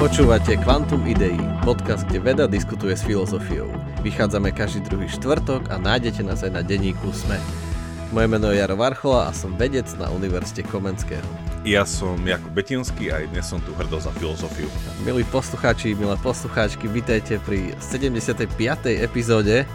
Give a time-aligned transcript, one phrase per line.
[0.00, 3.68] Počúvate Quantum Idei, podcast, kde veda diskutuje s filozofiou.
[4.00, 7.36] Vychádzame každý druhý štvrtok a nájdete nás aj na denníku SME.
[8.08, 11.20] Moje meno je Jaro Varchola a som vedec na Univerzite Komenského.
[11.68, 14.72] Ja som Jakub Betinský a aj dnes som tu hrdo za filozofiu.
[15.04, 18.48] Milí poslucháči, milé poslucháčky, vítajte pri 75.
[19.04, 19.68] epizóde,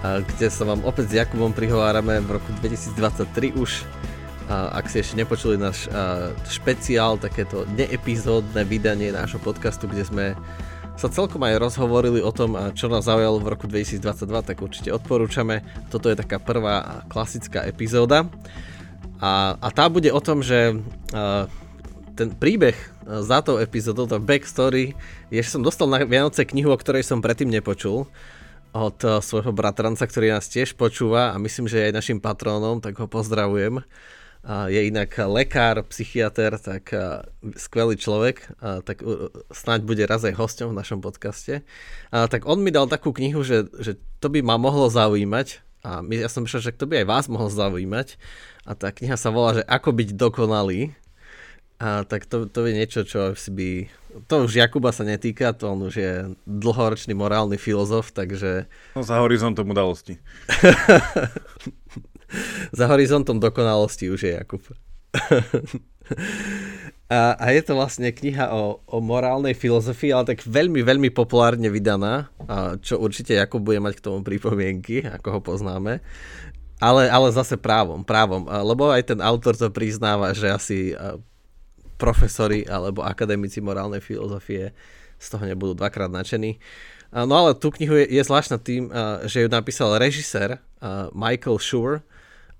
[0.00, 3.84] kde sa vám opäť s Jakubom prihovárame v roku 2023 už
[4.48, 5.88] ak si ešte nepočuli náš
[6.48, 10.26] špeciál, takéto neepizódne vydanie nášho podcastu, kde sme
[10.94, 13.98] sa celkom aj rozhovorili o tom, čo nás zaujalo v roku 2022,
[14.46, 15.66] tak určite odporúčame.
[15.90, 18.30] Toto je taká prvá klasická epizóda.
[19.18, 20.78] A, a tá bude o tom, že
[22.14, 24.94] ten príbeh za tou epizódou, to backstory,
[25.34, 28.06] je, že som dostal na Vianoce knihu, o ktorej som predtým nepočul
[28.74, 33.10] od svojho bratranca, ktorý nás tiež počúva a myslím, že aj našim patrónom, tak ho
[33.10, 33.82] pozdravujem
[34.44, 36.92] je inak lekár, psychiatr, tak
[37.56, 39.00] skvelý človek, tak
[39.48, 41.64] snáď bude raz aj hosťom v našom podcaste.
[42.12, 46.32] Tak on mi dal takú knihu, že, že to by ma mohlo zaujímať a ja
[46.32, 48.16] som myslel, že to by aj vás mohlo zaujímať.
[48.64, 50.96] A tá kniha sa volá, že Ako byť dokonalý.
[51.76, 53.68] A tak to, to je niečo, čo si by...
[54.30, 56.12] To už Jakuba sa netýka, to on už je
[56.46, 58.70] dlhoročný morálny filozof, takže...
[58.96, 60.16] No za horizontom udalosti.
[62.78, 64.62] Za horizontom dokonalosti už je Jakub.
[67.12, 71.70] a, a je to vlastne kniha o, o morálnej filozofii, ale tak veľmi, veľmi populárne
[71.70, 76.02] vydaná, a čo určite Jakub bude mať k tomu pripomienky, ako ho poznáme.
[76.82, 78.44] Ale, ale zase právom, právom.
[78.50, 80.78] Lebo aj ten autor to priznáva, že asi
[81.94, 84.74] profesori alebo akademici morálnej filozofie
[85.16, 86.58] z toho nebudú dvakrát nadšení.
[87.14, 88.90] No ale tú knihu je, je zvláštna tým,
[89.30, 90.58] že ju napísal režisér
[91.14, 92.02] Michael Schur,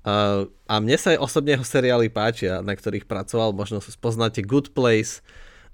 [0.04, 5.24] Uh, a mne sa osobne jeho seriály páčia, na ktorých pracoval, možno poznáte Good Place,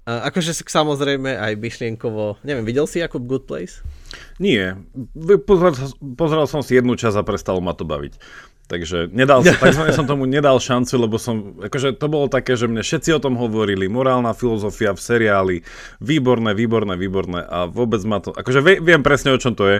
[0.07, 3.83] uh, akože samozrejme aj myšlienkovo, neviem, videl si ako Good Place?
[4.39, 4.79] Nie,
[5.43, 5.75] pozrel,
[6.15, 8.15] pozrel som si jednu časť a prestalo ma to baviť.
[8.71, 12.71] Takže nedal som, takzvané som tomu nedal šancu, lebo som, akože to bolo také, že
[12.71, 15.57] mne všetci o tom hovorili, morálna filozofia v seriáli,
[15.99, 17.43] výborné, výborné, výborné.
[17.43, 19.77] A vôbec ma to, akože viem presne o čom to je,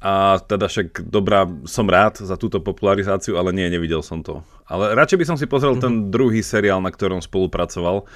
[0.00, 4.40] a teda však dobrá, som rád za túto popularizáciu, ale nie, nevidel som to.
[4.64, 5.84] Ale radšej by som si pozrel mm-hmm.
[5.84, 6.08] ten mhm.
[6.08, 8.08] druhý seriál, na ktorom spolupracoval.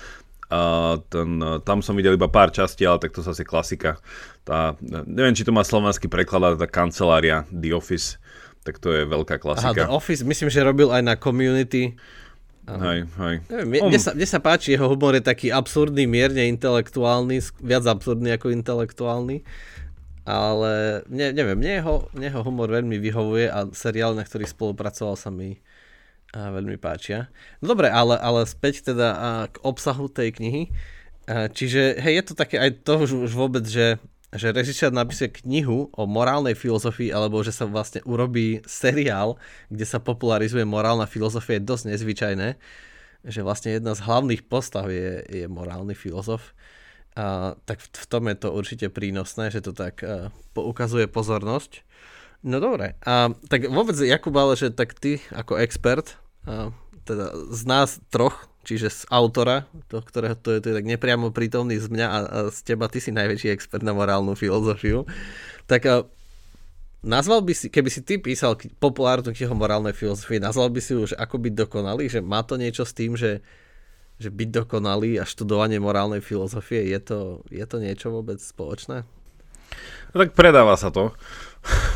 [0.53, 0.61] A
[1.09, 4.01] ten, tam som videl iba pár častí, ale tak to zase klasika.
[4.45, 4.77] Tá,
[5.09, 8.21] neviem, či to má slovenský preklad, ale tá kancelária The Office,
[8.65, 9.73] tak to je veľká klasika.
[9.73, 11.97] Aha, The Office, myslím, že robil aj na Community.
[12.65, 13.35] Hej, hej.
[13.53, 18.33] Neviem, mne, sa, mne sa páči, jeho humor je taký absurdný, mierne intelektuálny, viac absurdný
[18.37, 19.45] ako intelektuálny
[20.25, 25.21] ale ne, neviem, mne jeho, mne jeho humor veľmi vyhovuje a seriál, na ktorý spolupracoval
[25.21, 25.61] sa mi
[26.35, 27.31] a veľmi páčia.
[27.63, 30.63] No dobre, ale, ale späť teda a, k obsahu tej knihy.
[31.29, 34.03] A, čiže hej, je to také aj to už, už vôbec, že,
[34.35, 39.39] že režisér napíše knihu o morálnej filozofii, alebo že sa vlastne urobí seriál,
[39.71, 42.49] kde sa popularizuje morálna filozofia, je dosť nezvyčajné,
[43.25, 46.54] že vlastne jedna z hlavných postav je, je morálny filozof.
[47.15, 51.87] A, tak v, v tom je to určite prínosné, že to tak a, poukazuje pozornosť.
[52.45, 56.75] No dobre, a tak vôbec Jakub, ale že tak ty ako expert, a,
[57.07, 61.31] teda z nás troch, čiže z autora, to, ktorého to je, to je tak nepriamo
[61.31, 65.07] prítomný z mňa a, a z teba ty si najväčší expert na morálnu filozofiu,
[65.71, 66.03] tak a,
[67.05, 71.15] nazval by si, keby si ty písal populárnu knihu morálnej filozofie, nazval by si už
[71.15, 73.45] ako byť dokonalý, že má to niečo s tým, že
[74.19, 77.19] že byť dokonalý a študovanie morálnej filozofie, je to,
[77.51, 79.03] je to niečo vôbec spoločné?
[80.15, 81.11] No tak predáva sa to.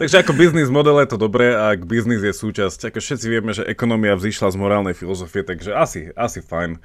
[0.00, 3.54] Takže ako biznis model je to dobré a ak biznis je súčasť, ako všetci vieme,
[3.54, 6.80] že ekonomia vzýšla z morálnej filozofie, takže asi, asi fajn.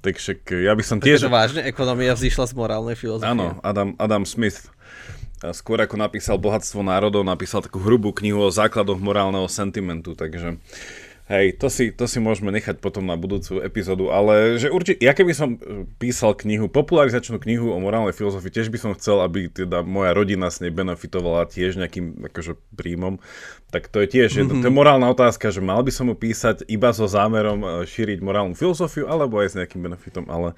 [0.00, 1.26] Takže ja by som tiež...
[1.26, 3.28] Takže vážne, ekonomia vzýšla z morálnej filozofie?
[3.28, 4.70] Áno, Adam, Adam Smith
[5.52, 10.56] skôr ako napísal Bohatstvo národov, napísal takú hrubú knihu o základoch morálneho sentimentu, takže
[11.26, 15.10] Hej, to si, to si môžeme nechať potom na budúcu epizódu, ale že určite, ja
[15.10, 19.50] keby som e, písal knihu, popularizačnú knihu o morálnej filozofii, tiež by som chcel, aby
[19.50, 23.18] teda moja rodina s nej benefitovala tiež nejakým akože príjmom,
[23.74, 24.62] tak to je tiež, mm-hmm.
[24.62, 28.22] to je morálna otázka, že mal by som mu písať iba so zámerom e, šíriť
[28.22, 30.54] morálnu filozofiu, alebo aj s nejakým benefitom, ale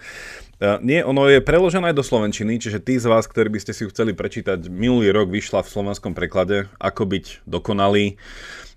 [0.61, 3.73] uh, nie, ono je preložené aj do slovenčiny, čiže tí z vás, ktorí by ste
[3.73, 8.21] si chceli prečítať, minulý rok vyšla v slovenskom preklade Ako byť dokonalý,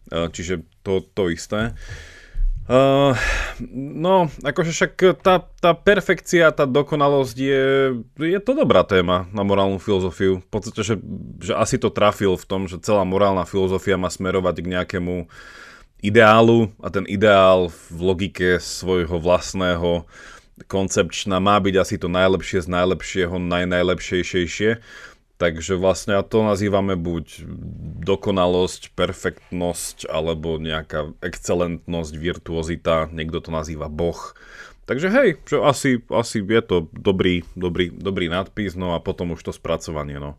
[0.09, 1.75] čiže to, to isté.
[2.71, 3.17] Uh,
[3.75, 7.65] no, akože však tá, tá perfekcia, tá dokonalosť je,
[8.15, 10.39] je to dobrá téma na morálnu filozofiu.
[10.39, 10.95] V podstate, že,
[11.41, 15.27] že asi to trafil v tom, že celá morálna filozofia má smerovať k nejakému
[16.05, 20.05] ideálu a ten ideál v logike svojho vlastného
[20.69, 24.77] koncepčná, má byť asi to najlepšie z najlepšieho, najnajlepšejšie.
[25.41, 27.49] Takže vlastne to nazývame buď
[28.05, 34.37] dokonalosť, perfektnosť, alebo nejaká excelentnosť, virtuozita, niekto to nazýva boh.
[34.85, 39.41] Takže hej, že asi, asi je to dobrý, dobrý, dobrý nadpis, no a potom už
[39.41, 40.37] to spracovanie, no.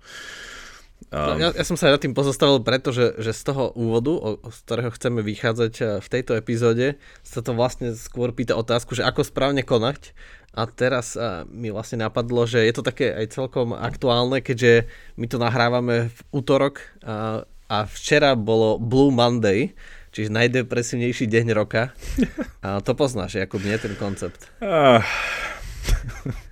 [1.10, 4.58] Um, ja, ja som sa nad tým pozostavil, pretože že z toho úvodu, o, z
[4.68, 9.26] ktorého chceme vychádzať eh, v tejto epizóde, sa to vlastne skôr pýta otázku, že ako
[9.26, 10.14] správne konať.
[10.52, 14.86] A teraz a, eh, mi vlastne napadlo, že je to také aj celkom aktuálne, keďže
[15.18, 19.72] my to nahrávame v útorok a, a včera bolo Blue Monday,
[20.12, 21.96] čiže najdepresívnejší deň roka.
[22.64, 24.44] A to poznáš, ako mne ten koncept.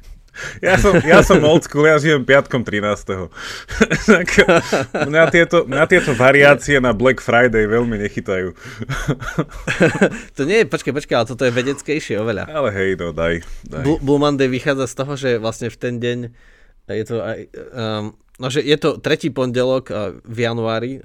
[0.61, 3.31] Ja som, ja som old school, ja žijem piatkom 13.
[4.13, 4.29] tak
[5.09, 8.53] mňa tieto, mňa tieto variácie na Black Friday veľmi nechytajú.
[10.37, 12.49] to nie je, počkaj, počkaj, ale toto je vedeckejšie oveľa.
[12.51, 13.45] Ale hej, no daj.
[13.67, 13.85] daj.
[13.85, 16.19] Blue Monday vychádza z toho, že vlastne v ten deň
[16.91, 17.39] je to aj,
[17.71, 18.05] um,
[18.43, 20.99] no, že je to tretí pondelok uh, v januári,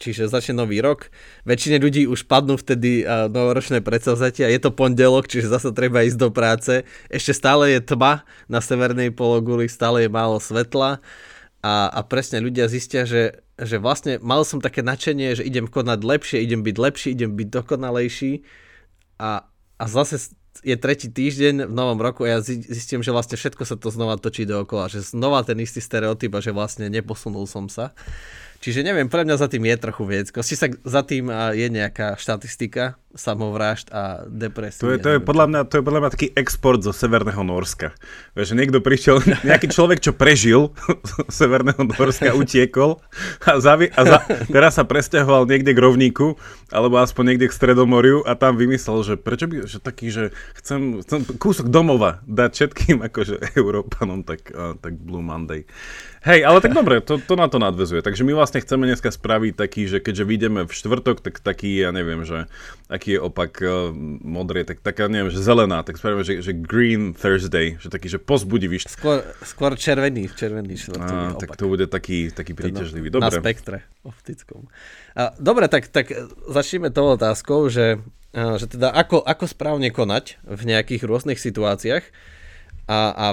[0.00, 1.12] čiže začne nový rok.
[1.44, 4.48] Väčšine ľudí už padnú vtedy novoročné predsavzatia.
[4.48, 6.88] Je to pondelok, čiže zase treba ísť do práce.
[7.12, 11.04] Ešte stále je tma na severnej pologuli, stále je málo svetla
[11.60, 16.00] a, a presne ľudia zistia, že, že vlastne mal som také nadšenie, že idem konať
[16.00, 18.32] lepšie, idem byť lepší, idem byť dokonalejší
[19.20, 19.44] a,
[19.76, 20.32] a zase
[20.64, 24.18] je tretí týždeň v novom roku a ja zistím, že vlastne všetko sa to znova
[24.18, 27.94] točí dookola, že znova ten istý stereotyp a že vlastne neposunul som sa.
[28.60, 30.44] Čiže neviem, pre mňa za tým je trochu viecko.
[30.44, 34.86] Či sa za tým je nejaká štatistika samovrážd a depresie.
[34.86, 37.90] To je, to je, podľa mňa, to je podľa mňa taký export zo Severného Norska.
[38.38, 39.18] Vieš, že niekto prišiel,
[39.50, 40.70] nejaký človek, čo prežil
[41.30, 43.02] z Severného Norska, utiekol
[43.42, 46.38] a, zavi, a za, teraz sa presťahoval niekde k rovníku,
[46.70, 50.24] alebo aspoň niekde k Stredomoriu a tam vymyslel, že prečo by, že taký, že
[50.62, 55.66] chcem, chcem kúsok domova dať všetkým akože Európanom, tak, tak Blue Monday.
[56.20, 58.04] Hej, ale tak dobre, to, to na to nadvezuje.
[58.04, 61.96] Takže my vlastne chceme dneska spraviť taký, že keďže vyjdeme v štvrtok, tak taký, ja
[61.96, 62.44] neviem, že
[63.00, 63.88] aký je opak uh,
[64.20, 68.20] modrý, tak taká, neviem, že zelená, tak spravíme, že, že Green Thursday, že taký, že
[68.20, 68.76] pozbudivý.
[68.84, 71.40] Skôr, skôr červený, červený štvrtok.
[71.40, 73.08] tak to bude taký, taký príťažlivý.
[73.08, 73.32] Dobre.
[73.32, 74.68] Na spektre optickom.
[75.16, 76.12] A, dobre, tak, tak
[76.52, 78.04] začneme tou otázkou, že,
[78.36, 82.04] že teda ako, ako správne konať v nejakých rôznych situáciách
[82.84, 83.26] a, a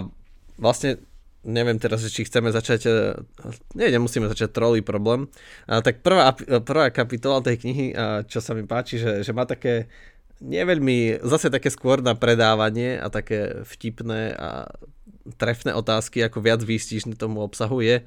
[0.55, 1.03] vlastne
[1.45, 2.91] neviem teraz, či chceme začať, e,
[3.77, 5.29] nie, nemusíme začať trolý problém.
[5.69, 6.33] A, tak prvá,
[6.65, 9.91] prvá kapitola tej knihy, a, čo sa mi páči, že, že má také
[10.37, 14.69] nie veľmi, zase také skôr na predávanie a také vtipné a
[15.41, 18.05] trefné otázky, ako viac výstižné tomu obsahu je,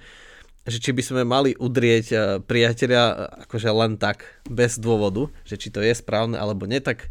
[0.69, 3.05] že či by sme mali udrieť e, priateľa
[3.49, 7.09] akože len tak, bez dôvodu, že či to je správne alebo nie, tak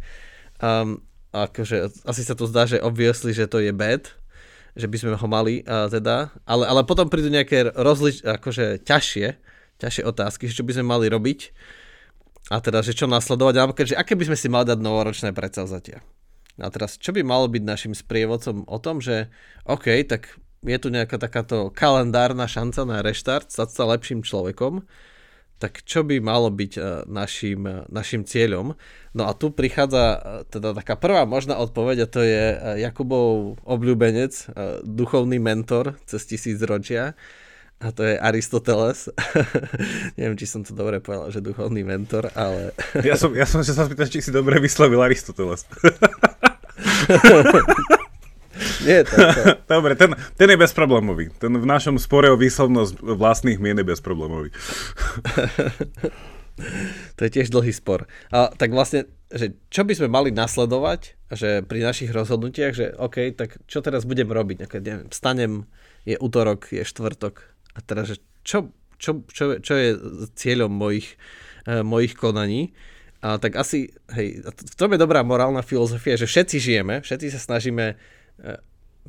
[0.62, 1.01] um,
[1.33, 4.19] akože asi sa to zdá, že obviously, že to je bad,
[4.79, 9.27] že by sme ho mali uh, teda, ale, ale potom prídu nejaké rozlič, akože ťažšie,
[9.77, 11.51] ťažšie otázky, že čo by sme mali robiť
[12.49, 16.01] a teda, že čo nasledovať, alebo že aké by sme si mali dať novoročné predsavzatia.
[16.59, 19.31] A teraz, čo by malo byť našim sprievodcom o tom, že
[19.63, 24.83] OK, tak je tu nejaká takáto kalendárna šanca na reštart, stať sa lepším človekom,
[25.59, 28.75] tak čo by malo byť našim, našim cieľom?
[29.13, 32.44] No a tu prichádza uh, teda taká prvá možná odpoveď a to je
[32.83, 34.31] Jakubov obľúbenec,
[34.85, 37.18] duchovný mentor cez tisíc ročia
[37.80, 39.07] a to je Aristoteles.
[40.19, 42.75] Neviem, či som to dobre povedal, že duchovný mentor, ale...
[43.07, 45.63] ja, som, ja som sa spýtal, či si dobre vyslovil Aristoteles.
[48.83, 49.44] Nie, to, to.
[49.71, 51.31] Dobre, ten, ten je bezproblémový.
[51.39, 54.51] Ten v našom spore o výslovnosť vlastných mien je bezproblémový.
[57.18, 58.06] To je tiež dlhý spor.
[58.30, 63.33] A, tak vlastne, že čo by sme mali nasledovať, že pri našich rozhodnutiach, že OK,
[63.37, 64.66] tak čo teraz budem robiť?
[64.66, 65.69] Nejaké, neviem, vstanem,
[66.07, 67.44] je útorok, je štvrtok
[67.75, 69.89] a teraz, že čo, čo, čo, čo je
[70.33, 71.19] cieľom mojich,
[71.69, 72.73] uh, mojich konaní?
[73.19, 77.39] A tak asi, hej, v tom je dobrá morálna filozofia, že všetci žijeme, všetci sa
[77.44, 77.99] snažíme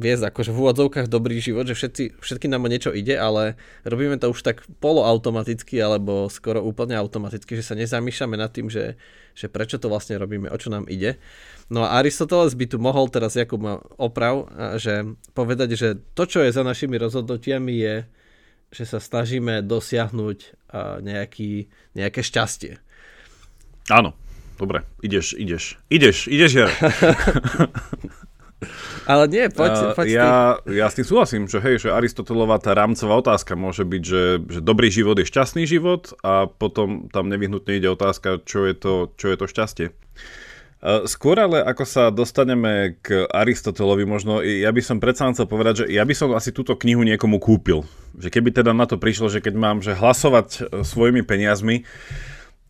[0.00, 4.16] viesť akože v úvodzovkách dobrý život, že všetci, všetky nám o niečo ide, ale robíme
[4.16, 8.96] to už tak poloautomaticky alebo skoro úplne automaticky, že sa nezamýšľame nad tým, že,
[9.36, 11.20] že prečo to vlastne robíme, o čo nám ide.
[11.68, 13.60] No a Aristoteles by tu mohol teraz Jakub
[14.00, 14.48] oprav,
[14.80, 15.04] že
[15.36, 17.94] povedať, že to, čo je za našimi rozhodnutiami je,
[18.72, 20.38] že sa snažíme dosiahnuť
[21.04, 22.80] nejaký, nejaké šťastie.
[23.92, 24.16] Áno,
[24.56, 26.70] dobre, ideš, ideš, ideš, ideš, ideš
[29.08, 30.32] Ale nie, poď, poď ja,
[30.68, 34.60] ja s tým súhlasím, že hej, že Aristotelová tá rámcová otázka môže byť, že, že
[34.60, 39.32] dobrý život je šťastný život a potom tam nevyhnutne ide otázka, čo je to, čo
[39.32, 39.86] je to šťastie.
[40.80, 45.92] Skôr ale ako sa dostaneme k Aristotelovi, možno ja by som predsa chcel povedať, že
[45.92, 47.84] ja by som asi túto knihu niekomu kúpil.
[48.16, 51.84] Že keby teda na to prišlo, že keď mám že hlasovať e, svojimi peniazmi,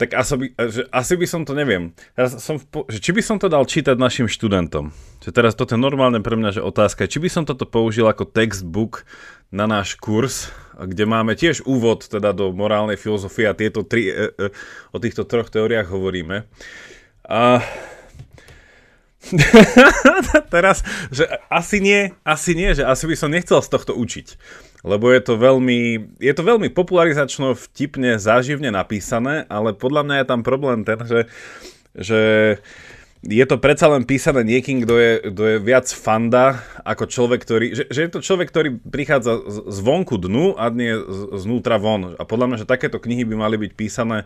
[0.00, 3.20] tak asi by, že asi by som to, neviem, teraz som v, že či by
[3.20, 4.96] som to dal čítať našim študentom.
[5.20, 8.24] Že teraz toto je normálne pre mňa, že otázka, či by som toto použil ako
[8.24, 9.04] textbook
[9.52, 10.48] na náš kurz,
[10.80, 14.48] kde máme tiež úvod teda do morálnej filozofie a tieto tri, e, e,
[14.88, 16.48] o týchto troch teóriách hovoríme.
[17.28, 17.60] A
[20.54, 20.80] Teraz,
[21.12, 24.40] že asi nie, asi nie, že asi by som nechcel z tohto učiť.
[24.80, 25.80] Lebo je to veľmi,
[26.16, 31.20] je to veľmi popularizačno, vtipne, záživne napísané, ale podľa mňa je tam problém ten, že,
[31.92, 32.20] že
[33.20, 37.66] je to predsa len písané niekým, kto je, kto je viac fanda ako človek, ktorý...
[37.76, 39.36] Že, že je to človek, ktorý prichádza
[39.68, 40.96] zvonku dnu a nie
[41.36, 42.16] znútra von.
[42.16, 44.24] A podľa mňa, že takéto knihy by mali byť písané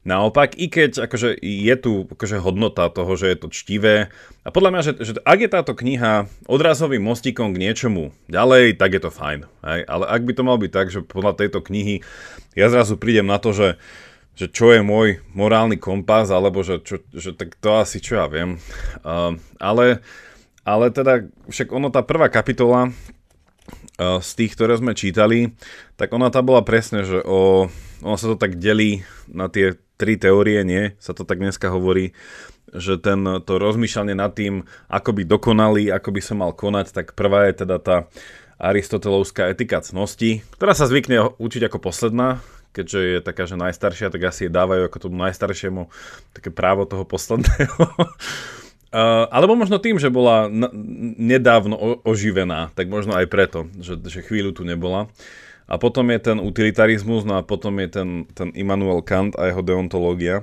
[0.00, 4.08] Naopak, i keď akože je tu akože hodnota toho, že je to čtivé,
[4.40, 8.96] a podľa mňa, že, že ak je táto kniha odrazovým mostíkom k niečomu ďalej, tak
[8.96, 9.44] je to fajn.
[9.60, 9.80] Hej?
[9.84, 12.00] Ale ak by to mal byť tak, že podľa tejto knihy
[12.56, 13.76] ja zrazu prídem na to, že,
[14.40, 18.32] že čo je môj morálny kompas, alebo že, čo, že tak to asi čo ja
[18.32, 18.56] viem.
[19.04, 20.00] Uh, ale,
[20.64, 25.52] ale teda, však ono tá prvá kapitola uh, z tých, ktoré sme čítali,
[26.00, 27.68] tak ona tá bola presne, že o,
[28.00, 32.16] ono sa to tak delí na tie tri teórie, nie, sa to tak dneska hovorí,
[32.72, 37.12] že ten, to rozmýšľanie nad tým, ako by dokonalý, ako by sa mal konať, tak
[37.12, 37.96] prvá je teda tá
[38.56, 42.40] aristotelovská etika cnosti, ktorá sa zvykne učiť ako posledná,
[42.72, 45.92] keďže je taká, že najstaršia, tak asi je dávajú ako tomu najstaršiemu
[46.32, 47.84] také právo toho posledného.
[48.90, 50.66] Uh, alebo možno tým, že bola n-
[51.14, 55.06] nedávno o- oživená, tak možno aj preto, že, že chvíľu tu nebola.
[55.70, 59.62] A potom je ten utilitarizmus, no a potom je ten, ten Immanuel Kant a jeho
[59.62, 60.42] deontológia.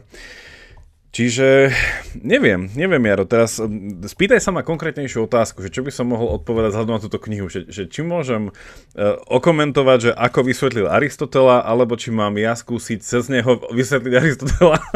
[1.18, 1.74] Čiže
[2.14, 3.58] neviem, neviem Jaro, teraz
[4.06, 7.50] spýtaj sa ma konkrétnejšiu otázku, že čo by som mohol odpovedať vzhľadom na túto knihu,
[7.50, 13.02] že, že či môžem uh, okomentovať, že ako vysvetlil Aristotela, alebo či mám ja skúsiť
[13.02, 14.78] cez neho vysvetliť Aristotela.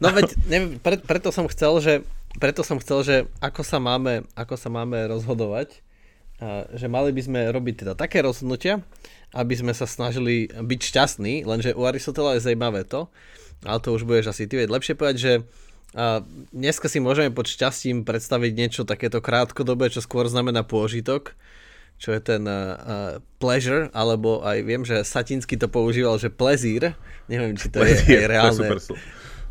[0.00, 1.92] No veď, neviem, pre, preto som chcel, že
[2.40, 5.84] preto som chcel, že ako sa máme, ako sa máme rozhodovať,
[6.76, 8.84] že mali by sme robiť teda také rozhodnutia,
[9.32, 13.08] aby sme sa snažili byť šťastní, lenže u Aristotela je zajímavé to,
[13.64, 15.32] ale to už budeš asi ty vedieť lepšie povedať, že
[15.96, 16.20] a
[16.52, 21.32] dneska si môžeme pod šťastím predstaviť niečo takéto krátkodobé, čo skôr znamená pôžitok,
[21.96, 26.92] čo je ten uh, pleasure, alebo aj viem, že Satinsky to používal, že plezír,
[27.32, 28.60] neviem, či to je, je reálne.
[28.60, 29.00] To je super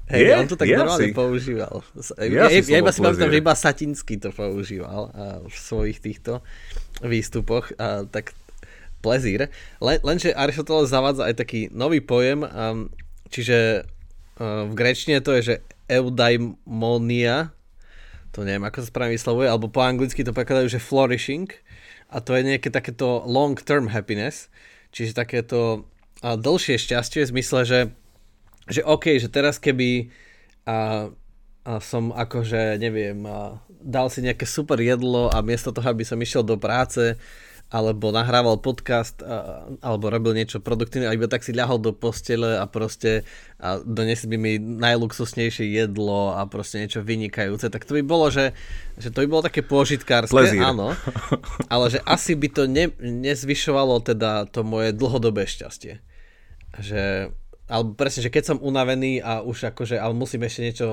[0.06, 1.18] Hej, je, on to tak normálne asi.
[1.18, 1.82] používal.
[2.22, 6.46] Ja, ja, ja iba si pamätám, že iba Satinsky to používal a v svojich týchto
[7.02, 7.74] výstupoch.
[7.82, 8.38] A, tak
[9.06, 9.54] plezír.
[9.78, 12.90] Len, lenže Aristoteles zavádza aj taký nový pojem, um,
[13.30, 17.54] čiže uh, v grečtine to je, že eudaimonia,
[18.34, 21.54] to neviem, ako sa správne vyslovuje, alebo po anglicky to prekladajú, že flourishing,
[22.10, 24.50] a to je nejaké takéto long-term happiness,
[24.90, 25.86] čiže takéto
[26.26, 27.80] uh, dlhšie šťastie v zmysle, že,
[28.70, 30.10] že OK, že teraz keby
[30.66, 31.14] uh,
[31.66, 36.22] a som akože, neviem, a dal si nejaké super jedlo a miesto toho, aby som
[36.22, 37.18] išiel do práce,
[37.74, 42.62] alebo nahrával podcast a, alebo robil niečo produktívne a iba tak si ľahol do postele
[42.62, 43.26] a proste
[43.58, 48.54] a donesli by mi najluxusnejšie jedlo a proste niečo vynikajúce, tak to by bolo, že,
[49.02, 50.62] že to by bolo také pôžitkárske, Plezír.
[50.62, 50.94] áno,
[51.74, 55.98] ale že asi by to ne, nezvyšovalo teda to moje dlhodobé šťastie.
[56.78, 57.34] Že,
[57.66, 60.88] alebo presne, že keď som unavený a už akože, ale musím ešte niečo,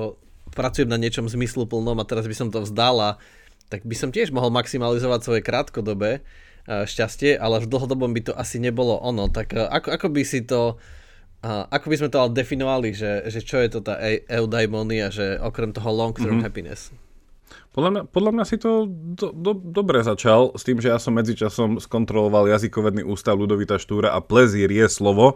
[0.53, 3.21] pracujem na niečom zmysluplnom a teraz by som to vzdala,
[3.69, 6.25] tak by som tiež mohol maximalizovať svoje krátkodobé
[6.63, 9.27] E, šťastie, ale v dlhodobom by to asi nebolo ono.
[9.27, 10.79] Tak e, ako, ako by si to,
[11.43, 13.99] ako by sme to ale definovali, že, že čo je to tá
[14.31, 16.47] eudaimonia, že okrem toho long-term mm-hmm.
[16.47, 16.95] happiness?
[17.75, 21.11] Podľa mňa, podľa mňa si to do, do, dobre začal s tým, že ja som
[21.19, 25.35] medzičasom skontroloval jazykovedný ústav Ludovita Štúra a plezír je slovo,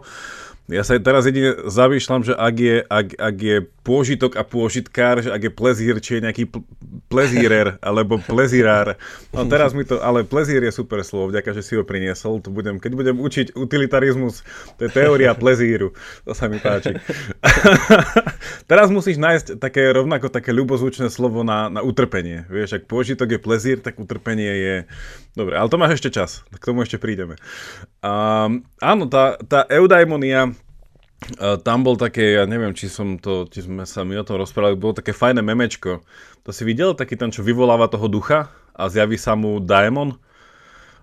[0.68, 3.56] ja sa teraz jedine zamýšľam, že ak je, ak, ak je
[3.88, 6.60] pôžitok a pôžitkár, že ak je plezír, či je nejaký pl-
[7.08, 9.00] plezírer, alebo plezírár.
[9.32, 12.44] No teraz mi to, ale plezír je super slovo, vďaka, že si ho priniesol.
[12.44, 14.44] To budem, keď budem učiť utilitarizmus,
[14.76, 15.96] to je teória plezíru.
[16.28, 17.00] To sa mi páči.
[18.70, 22.44] teraz musíš nájsť také rovnako také ľubozvučné slovo na, na utrpenie.
[22.52, 24.76] Vieš, ak pôžitok je plezír, tak utrpenie je...
[25.32, 26.44] Dobre, ale to máš ešte čas.
[26.52, 27.40] K tomu ešte prídeme.
[28.04, 30.57] Um, áno, tá, tá eudaimonia
[31.66, 34.78] tam bol také, ja neviem, či som to, či sme sa my o tom rozprávali,
[34.78, 36.00] bolo také fajné memečko.
[36.46, 40.14] To si videl, taký ten, čo vyvoláva toho ducha a zjaví sa mu daemon?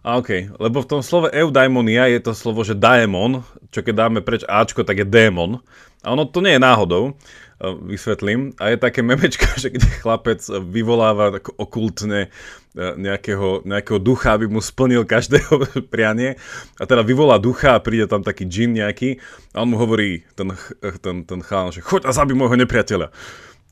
[0.05, 3.41] A OK, lebo v tom slove eudaimonia je to slovo, že daemon,
[3.73, 5.59] čo keď dáme preč Ačko, tak je démon.
[6.05, 7.17] A ono to nie je náhodou,
[7.61, 8.51] vysvetlím.
[8.59, 12.29] A je také memečko, že kde chlapec vyvoláva tak okultne
[12.75, 16.35] nejakého, nejakého ducha, aby mu splnil každého prianie.
[16.75, 19.23] A teda vyvolá ducha a príde tam taký džin nejaký
[19.55, 20.51] a on mu hovorí, ten,
[20.99, 23.09] ten, ten chán, že choď a zabij môjho nepriateľa.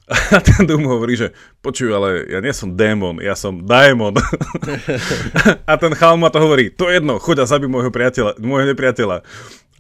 [0.36, 1.32] A ten mu hovorí, že
[1.64, 4.12] počuj, ale ja nie som démon, ja som daemon.
[5.64, 9.24] a ten chalm ma to hovorí, to jedno, choď a zabij môjho, priateľa, môjho nepriateľa.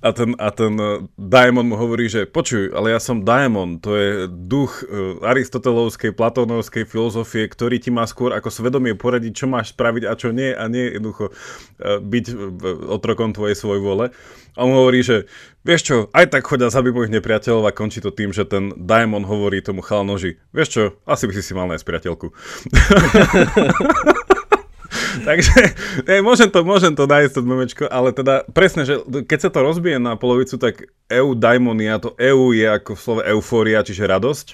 [0.04, 3.96] A ten, a ten uh, Daemon mu hovorí, že počuj, ale ja som Daemon, to
[3.96, 9.72] je duch uh, aristotelovskej, platónovskej filozofie, ktorý ti má skôr ako svedomie poradiť, čo máš
[9.72, 12.26] spraviť a čo nie, a nie jednoducho uh, byť
[12.92, 14.06] otrokom tvojej svoj vole.
[14.54, 15.26] A on hovorí, že
[15.64, 19.24] vieš čo, aj tak chodia zabí mojich nepriateľov a končí to tým, že ten Daemon
[19.24, 22.28] hovorí tomu chalnoži, vieš čo, asi by si si mal nájsť priateľku.
[25.28, 25.54] Takže
[26.10, 29.60] hej, môžem, to, môžem to nájsť to memečko, ale teda presne, že keď sa to
[29.62, 34.48] rozbije na polovicu, tak eudaimonia, to eu je ako v slove eufória, čiže radosť.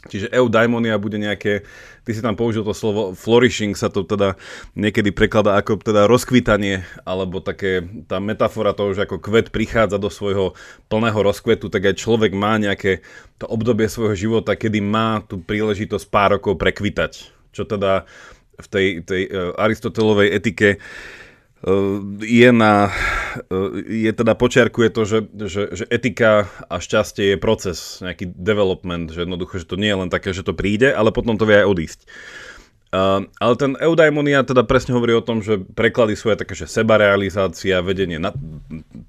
[0.00, 1.68] Čiže eudaimonia bude nejaké,
[2.08, 4.40] ty si tam použil to slovo flourishing, sa to teda
[4.72, 10.08] niekedy prekladá ako teda rozkvitanie, alebo také, tá metafora toho, že ako kvet prichádza do
[10.08, 10.56] svojho
[10.88, 13.04] plného rozkvetu, tak aj človek má nejaké
[13.36, 17.28] to obdobie svojho života, kedy má tú príležitosť pár rokov prekvitať.
[17.52, 18.08] Čo teda
[18.60, 22.92] v tej, tej uh, Aristotelovej etike uh, je na,
[23.50, 29.10] uh, je teda počiarkuje to, že, že, že etika a šťastie je proces, nejaký development,
[29.10, 31.60] že jednoducho, že to nie je len také, že to príde, ale potom to vie
[31.60, 32.00] aj odísť.
[32.90, 36.66] Uh, ale ten eudaimonia teda presne hovorí o tom, že preklady sú aj také, že
[36.66, 38.34] sebarealizácia, vedenie na,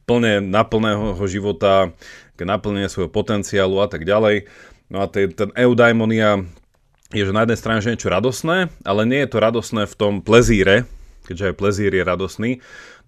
[0.06, 1.90] plne naplného života,
[2.42, 4.50] naplnenie svojho potenciálu a tak ďalej.
[4.92, 6.44] No a ten, ten eudaimonia
[7.12, 10.14] je, že na jednej strane že niečo radosné, ale nie je to radosné v tom
[10.24, 10.88] plezíre,
[11.28, 12.52] keďže aj plezír je radosný.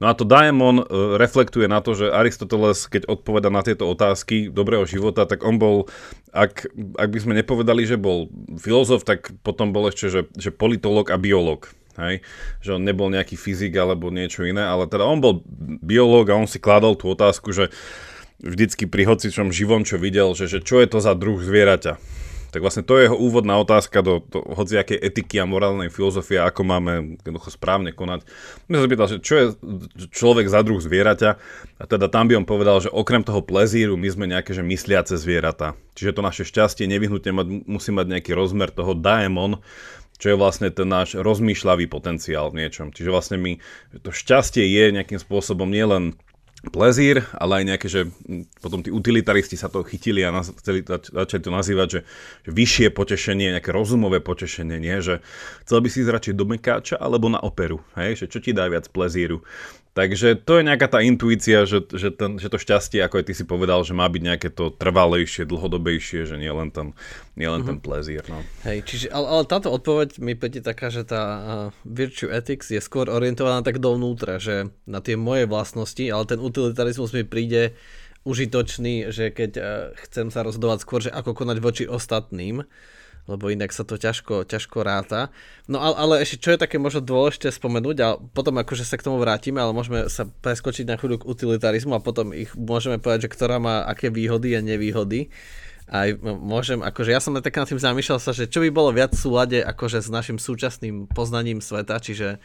[0.01, 4.51] No a to Daemon uh, reflektuje na to, že Aristoteles, keď odpoveda na tieto otázky
[4.51, 5.87] dobrého života, tak on bol,
[6.35, 6.67] ak,
[6.99, 8.27] ak by sme nepovedali, že bol
[8.59, 11.71] filozof, tak potom bol ešte, že, že politolog a biolog.
[11.95, 12.25] Hej?
[12.65, 15.45] Že on nebol nejaký fyzik alebo niečo iné, ale teda on bol
[15.79, 17.69] biológ a on si kladol tú otázku, že
[18.43, 21.95] vždycky pri hocičom živom, čo videl, že, že čo je to za druh zvieraťa
[22.53, 26.61] tak vlastne to je jeho úvodná otázka do, do hociakej etiky a morálnej filozofie, ako
[26.61, 28.21] máme jednoducho správne konať.
[28.69, 29.45] My sa pýtal, že čo je
[30.13, 31.29] človek za druh zvieraťa
[31.81, 35.17] a teda tam by on povedal, že okrem toho plezíru my sme nejaké že mysliace
[35.17, 35.73] zvieratá.
[35.97, 39.57] Čiže to naše šťastie nevyhnutne mať, musí mať nejaký rozmer toho daemon,
[40.21, 42.93] čo je vlastne ten náš rozmýšľavý potenciál v niečom.
[42.93, 43.57] Čiže vlastne my,
[43.99, 46.13] to šťastie je nejakým spôsobom nielen
[46.71, 48.01] plezír, ale aj nejaké, že
[48.63, 51.99] potom tí utilitaristi sa toho chytili a naz- chceli zač- začali to nazývať, že,
[52.47, 54.95] že vyššie potešenie, nejaké rozumové potešenie, nie?
[55.03, 55.19] Že
[55.67, 58.23] chcel by si ísť radšej do mekáča alebo na operu, hej?
[58.23, 59.43] Že čo ti dá viac plezíru.
[59.93, 63.33] Takže to je nejaká tá intuícia, že, že, ten, že to šťastie, ako aj ty
[63.37, 66.97] si povedal, že má byť nejaké to trvalejšie, dlhodobejšie, že nie len ten,
[67.37, 67.69] nie len mm-hmm.
[67.69, 68.25] ten plezír.
[68.25, 68.41] No.
[68.65, 71.43] Hej, čiže, ale, ale táto odpoveď mi päti taká, že tá uh,
[71.85, 77.13] virtue ethics je skôr orientovaná tak dovnútra, že na tie moje vlastnosti, ale ten utilitarizmus
[77.13, 77.77] mi príde
[78.25, 79.65] užitočný, že keď uh,
[80.09, 82.65] chcem sa rozhodovať skôr, že ako konať voči ostatným,
[83.23, 85.31] lebo inak sa to ťažko, ťažko ráta.
[85.71, 89.05] No ale, ale ešte čo je také možno dôležité spomenúť a potom akože sa k
[89.07, 93.27] tomu vrátime, ale môžeme sa preskočiť na chvíľu k utilitarizmu a potom ich môžeme povedať,
[93.27, 95.31] že ktorá má aké výhody a nevýhody.
[95.87, 99.11] Aj môžem, akože ja som tak nad tým zamýšľal sa, že čo by bolo viac
[99.15, 102.39] v súlade akože s našim súčasným poznaním sveta, čiže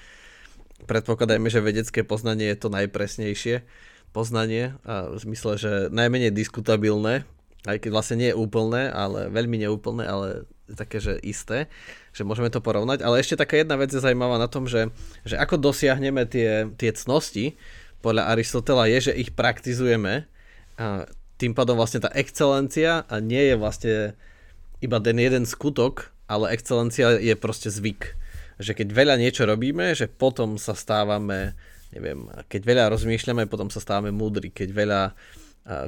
[0.86, 3.66] predpokladajme, že vedecké poznanie je to najpresnejšie
[4.10, 7.28] poznanie a v zmysle, že najmenej diskutabilné,
[7.66, 11.70] aj keď vlastne nie je úplné, ale veľmi neúplné, ale také, že isté,
[12.12, 13.00] že môžeme to porovnať.
[13.00, 14.92] Ale ešte taká jedna vec je zaujímavá na tom, že,
[15.24, 17.56] že ako dosiahneme tie, tie cnosti,
[18.04, 20.28] podľa Aristotela je, že ich praktizujeme
[20.78, 23.94] a tým pádom vlastne tá excelencia a nie je vlastne
[24.82, 28.14] iba ten jeden skutok, ale excelencia je proste zvyk.
[28.58, 31.54] Že keď veľa niečo robíme, že potom sa stávame,
[31.94, 34.50] neviem, keď veľa rozmýšľame, potom sa stávame múdri.
[34.50, 35.02] Keď veľa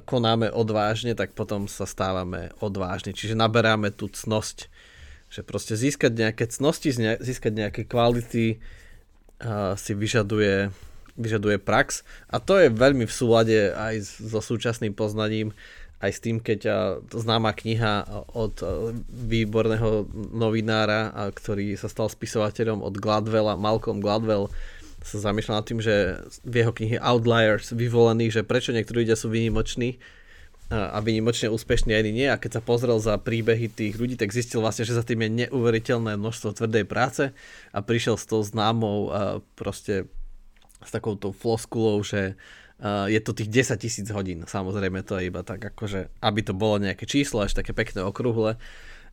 [0.05, 3.17] konáme odvážne, tak potom sa stávame odvážni.
[3.17, 4.69] Čiže naberáme tú cnosť.
[5.31, 6.91] Že proste získať nejaké cnosti,
[7.23, 8.59] získať nejaké kvality
[9.79, 10.69] si vyžaduje,
[11.15, 12.03] vyžaduje prax.
[12.29, 15.55] A to je veľmi v súlade aj so súčasným poznaním,
[16.01, 16.61] aj s tým, keď
[17.13, 18.59] známa kniha od
[19.07, 24.51] výborného novinára, ktorý sa stal spisovateľom od Gladwella, Malcolm Gladwell,
[25.01, 29.33] sa zamýšľal nad tým, že v jeho knihe Outliers vyvolený, že prečo niektorí ľudia sú
[29.33, 29.97] vynimoční
[30.71, 32.29] a vynimočne úspešní a iní nie.
[32.31, 35.47] A keď sa pozrel za príbehy tých ľudí, tak zistil vlastne, že za tým je
[35.47, 37.35] neuveriteľné množstvo tvrdej práce
[37.75, 39.11] a prišiel s tou známou
[39.59, 40.07] proste
[40.79, 42.39] s takouto floskulou, že
[43.11, 46.81] je to tých 10 tisíc hodín, samozrejme to je iba tak akože, aby to bolo
[46.81, 48.57] nejaké číslo, až také pekné okrúhle,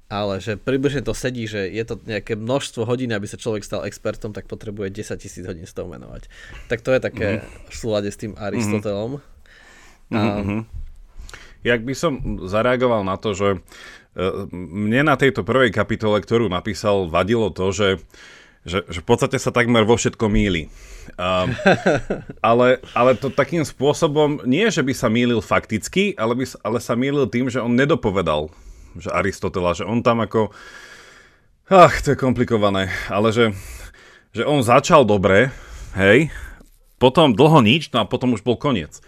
[0.07, 3.83] ale že približne to sedí, že je to nejaké množstvo hodín, aby sa človek stal
[3.83, 6.31] expertom, tak potrebuje 10 tisíc hodín s tou venovať.
[6.71, 7.67] Tak to je také mm-hmm.
[7.67, 9.19] v súlade s tým Aristotelom.
[10.07, 10.63] Mm-hmm.
[10.63, 10.63] Um,
[11.65, 17.11] Jak by som zareagoval na to, že uh, mne na tejto prvej kapitole, ktorú napísal,
[17.11, 17.87] vadilo to, že
[18.67, 20.67] že, že v podstate sa takmer vo všetko míli.
[21.15, 21.55] Um,
[22.51, 26.99] ale, ale to takým spôsobom, nie že by sa mýlil fakticky, ale, by, ale sa
[26.99, 28.51] mýlil tým, že on nedopovedal,
[28.99, 30.51] že Aristotela, že on tam ako...
[31.67, 33.51] Ach, to je komplikované, ale že,
[34.31, 35.51] že on začal dobre,
[35.99, 36.31] hej,
[36.97, 39.03] potom dlho nič, no a potom už bol koniec.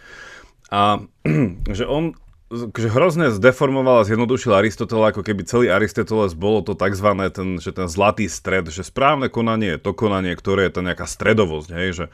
[0.70, 1.02] A
[1.78, 2.18] že on
[2.50, 7.14] že hrozne zdeformoval a zjednodušil Aristotela, ako keby celý Aristoteles bolo to tzv.
[7.30, 11.06] Ten, že ten zlatý stred, že správne konanie je to konanie, ktoré je to nejaká
[11.06, 12.06] stredovosť, hej, že,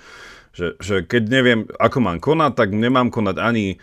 [0.52, 3.80] že, že keď neviem, ako mám konať, tak nemám konať ani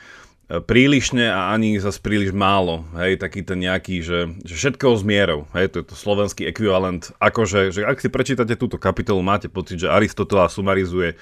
[0.60, 2.84] prílišne a ani zase príliš málo.
[2.92, 5.48] Hej, taký ten nejaký, že, že všetkého s mierou.
[5.56, 7.08] Hej, to je to slovenský ekvivalent.
[7.16, 11.16] Akože, že ak si prečítate túto kapitolu, máte pocit, že Aristotela sumarizuje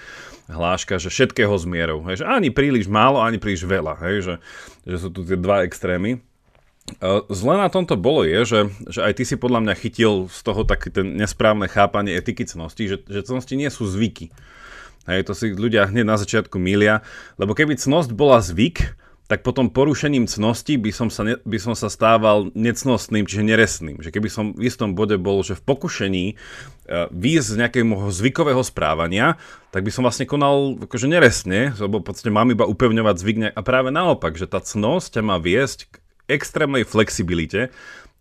[0.51, 2.03] hláška, že všetkého s mierou.
[2.11, 4.03] Hej, že ani príliš málo, ani príliš veľa.
[4.03, 4.35] Hej, že,
[4.83, 6.19] že sú tu tie dva extrémy.
[7.31, 10.67] Zle na tomto bolo je, že, že aj ty si podľa mňa chytil z toho
[10.67, 14.35] také ten nesprávne chápanie etiky cnosti, že, že cnosti nie sú zvyky.
[15.07, 17.07] Hej, to si ľudia hneď na začiatku milia,
[17.39, 18.99] lebo keby cnosť bola zvyk,
[19.31, 24.03] tak potom porušením cnosti by som sa, ne, by som sa stával necnostným, čiže neresným.
[24.03, 28.59] Že keby som v istom bode bol, že v pokušení uh, výjsť z nejakého zvykového
[28.67, 29.39] správania,
[29.71, 33.61] tak by som vlastne konal akože neresne, lebo v podstate mám iba upevňovať zvyk a
[33.63, 35.95] práve naopak, že tá cnosť má viesť k
[36.27, 37.71] extrémnej flexibilite,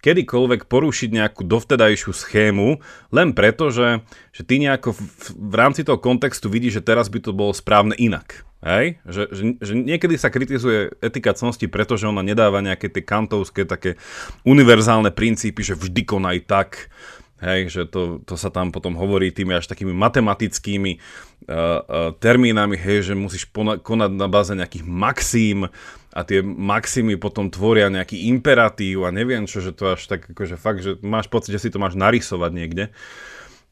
[0.06, 5.02] kedykoľvek porušiť nejakú dovtedajšiu schému, len preto, že, že ty nejako v,
[5.36, 8.48] v rámci toho kontextu vidíš, že teraz by to bolo správne inak.
[8.60, 9.00] Hej?
[9.08, 13.96] Že, že, že niekedy sa kritizuje etika cnosti, pretože ona nedáva nejaké tie kantovské také
[14.44, 16.92] univerzálne princípy, že vždy konaj tak,
[17.40, 21.00] Hej, že to, to sa tam potom hovorí tými až takými matematickými uh,
[21.48, 25.72] uh, termínami, hej, že musíš pona- konať na báze nejakých maxím
[26.12, 30.60] a tie maximy potom tvoria nejaký imperatív a neviem čo, že to až tak akože
[30.60, 32.92] fakt, že máš pocit, že si to máš narysovať niekde.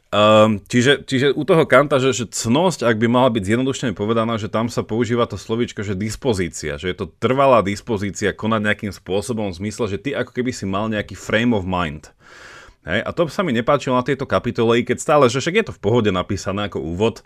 [0.08, 4.40] Um, čiže, čiže u toho Kanta, že, že cnosť, ak by mala byť zjednodušene povedaná,
[4.40, 8.94] že tam sa používa to slovíčko, že dispozícia, že je to trvalá dispozícia konať nejakým
[8.96, 12.16] spôsobom v zmysle, že ty ako keby si mal nejaký frame of mind.
[12.88, 15.66] Hej, a to sa mi nepáčilo na tejto kapitole, i keď stále, že však je
[15.68, 17.20] to v pohode napísané ako úvod,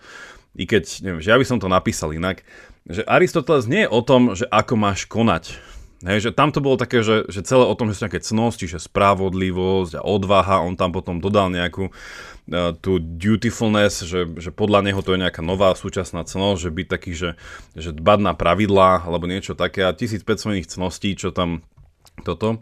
[0.58, 2.42] i keď, neviem, že ja by som to napísal inak,
[2.90, 5.54] že Aristoteles nie je o tom, že ako máš konať.
[6.02, 8.66] Hej, že tam to bolo také, že, že celé o tom, že sú nejaké cnosti,
[8.66, 11.94] že spravodlivosť a odvaha, on tam potom dodal nejakú
[12.82, 17.12] tú dutifulness, že, že podľa neho to je nejaká nová súčasná cnosť, že byť taký,
[17.16, 17.30] že,
[17.78, 20.26] že dbať na pravidlá alebo niečo také a 1500
[20.58, 21.64] iných cností, čo tam
[22.26, 22.60] toto.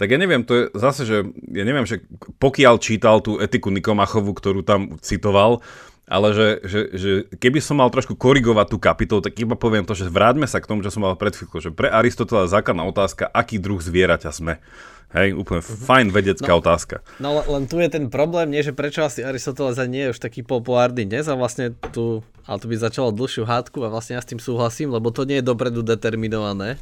[0.00, 1.16] Tak ja neviem, to je zase, že
[1.52, 2.02] ja neviem, že
[2.42, 5.62] pokiaľ čítal tú etiku Nikomachovu, ktorú tam citoval,
[6.06, 9.94] ale že, že, že keby som mal trošku korigovať tú kapitolu, tak iba poviem to,
[9.94, 13.30] že vráťme sa k tomu, čo som mal pred chvíľkou, že pre Aristotela základná otázka,
[13.30, 14.58] aký druh zvieraťa sme.
[15.12, 15.84] Hej, úplne uh-huh.
[15.84, 17.04] fajn vedecká no, otázka.
[17.20, 20.40] No len tu je ten problém, nie, že prečo asi Aristoteles nie je už taký
[20.40, 24.30] populárny dnes a vlastne tu, ale tu by začalo dlhšiu hádku a vlastne ja s
[24.32, 26.80] tým súhlasím, lebo to nie je dopredu determinované.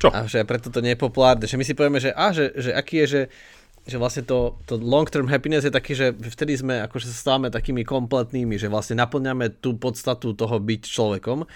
[0.00, 0.08] Čo?
[0.12, 1.44] A že preto to nie je populárne.
[1.44, 3.22] Že my si povieme, že, a, že, že aký je, že,
[3.86, 7.54] že vlastne to, to long term happiness je taký, že vtedy sme akože sa stávame
[7.54, 11.46] takými kompletnými, že vlastne naplňame tú podstatu toho byť človekom.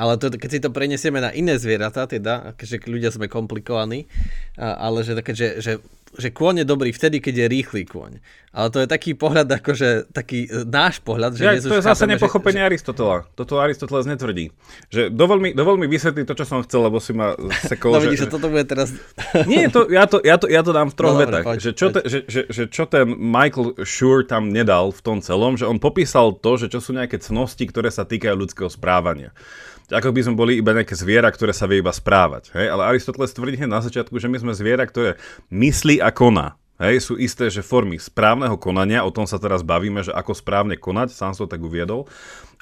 [0.00, 4.08] Ale to, keď si to prenesieme na iné zvieratá, teda, keďže ľudia sme komplikovaní,
[4.56, 5.72] ale že, že, že
[6.18, 8.18] že kôň je dobrý vtedy, keď je rýchly kôň.
[8.50, 11.38] Ale to je taký pohľad, akože taký e, náš pohľad.
[11.38, 13.18] Že ja, to je zase chápeme, nepochopenie že, Aristotela.
[13.38, 14.50] Toto Aristoteles netvrdí.
[14.90, 17.92] Že dovol mi, dovol mi vysvetliť to, čo som chcel, lebo si ma sekol.
[17.94, 18.90] no vidíš, že, že toto bude teraz...
[19.50, 21.44] Nie, to, ja, to, ja, to, ja to dám v troch no, vetách.
[21.62, 25.54] Že, čo te, že, že, že čo ten Michael Schur tam nedal v tom celom,
[25.54, 29.30] že on popísal to, že čo sú nejaké cnosti, ktoré sa týkajú ľudského správania
[29.90, 32.54] ako by sme boli iba nejaké zviera, ktoré sa vie iba správať.
[32.54, 32.66] Hej?
[32.70, 35.18] Ale Aristoteles tvrdí na začiatku, že my sme zviera, ktoré
[35.50, 36.54] myslí a koná.
[36.80, 40.80] Hej, sú isté, že formy správneho konania, o tom sa teraz bavíme, že ako správne
[40.80, 42.08] konať, sám to tak uviedol.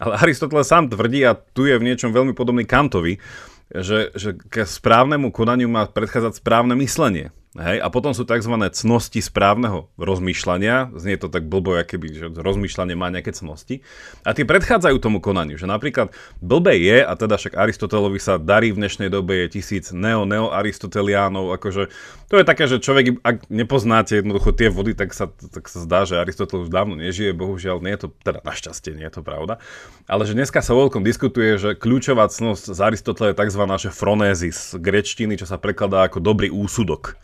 [0.03, 3.23] Ale Aristoteles sám tvrdí, a tu je v niečom veľmi podobný Kantovi,
[3.71, 7.31] že, že k správnemu konaniu má predchádzať správne myslenie.
[7.59, 7.83] Hej?
[7.83, 8.55] A potom sú tzv.
[8.55, 10.95] cnosti správneho rozmýšľania.
[10.95, 13.83] Znie to tak blbo, keby, že rozmýšľanie má nejaké cnosti.
[14.23, 15.59] A tie predchádzajú tomu konaniu.
[15.59, 19.91] Že napríklad blbé je, a teda však Aristotelovi sa darí v dnešnej dobe, je tisíc
[19.91, 21.51] neo-neo-aristoteliánov.
[21.59, 21.91] Akože,
[22.31, 26.07] to je také, že človek, ak nepoznáte jednoducho tie vody, tak sa, tak sa zdá,
[26.07, 27.35] že Aristotel už dávno nežije.
[27.35, 29.59] Bohužiaľ, nie je to, teda našťastie nie je to pravda.
[30.07, 33.63] Ale že dneska sa veľkom diskutuje, že kľúčová cnosť z Aristotela je tzv.
[33.91, 37.19] fronézis z grečtiny, čo sa prekladá ako dobrý úsudok.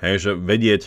[0.00, 0.82] Hej, že vedieť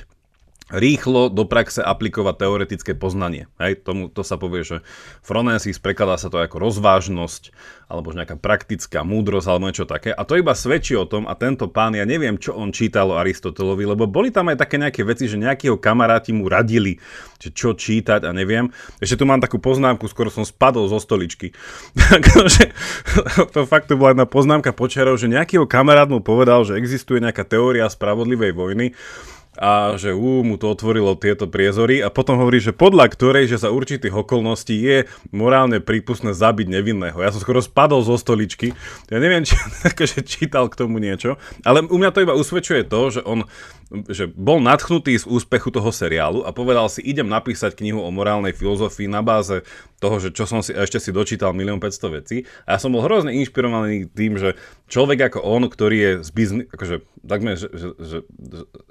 [0.67, 3.47] rýchlo do praxe aplikovať teoretické poznanie.
[3.55, 4.83] Hej, tomu, to sa povie, že
[5.23, 7.55] phronesis prekladá sa to ako rozvážnosť,
[7.87, 10.11] alebo nejaká praktická múdrosť, alebo niečo také.
[10.11, 13.19] A to iba svedčí o tom, a tento pán, ja neviem, čo on čítal o
[13.19, 16.99] Aristotelovi, lebo boli tam aj také nejaké veci, že nejakého kamaráti mu radili,
[17.39, 18.67] že čo čítať a neviem.
[18.99, 21.55] Ešte tu mám takú poznámku, skoro som spadol zo stoličky.
[23.55, 27.47] To fakt to bola jedna poznámka počiarov, že nejakého kamarát mu povedal, že existuje nejaká
[27.47, 28.93] teória spravodlivej vojny,
[29.57, 33.61] a že ú, mu to otvorilo tieto priezory a potom hovorí, že podľa ktorej, že
[33.61, 34.97] za určitých okolností je
[35.33, 37.17] morálne prípustné zabiť nevinného.
[37.17, 38.77] Ja som skoro spadol zo stoličky,
[39.09, 43.19] ja neviem, či akože čítal k tomu niečo, ale u mňa to iba usvedčuje to,
[43.19, 43.49] že on
[43.87, 48.51] že bol nadchnutý z úspechu toho seriálu a povedal si, idem napísať knihu o morálnej
[48.51, 49.63] filozofii na báze
[50.03, 52.43] toho, že čo som si ešte si dočítal milión 500 vecí.
[52.67, 54.59] A ja som bol hrozne inšpirovaný tým, že
[54.91, 58.17] človek ako on, ktorý je z biznisu, akože, takme, že, že, že,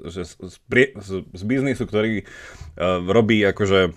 [0.00, 0.22] že
[0.64, 3.94] z, z, z biznisu, ktorý uh, robí akože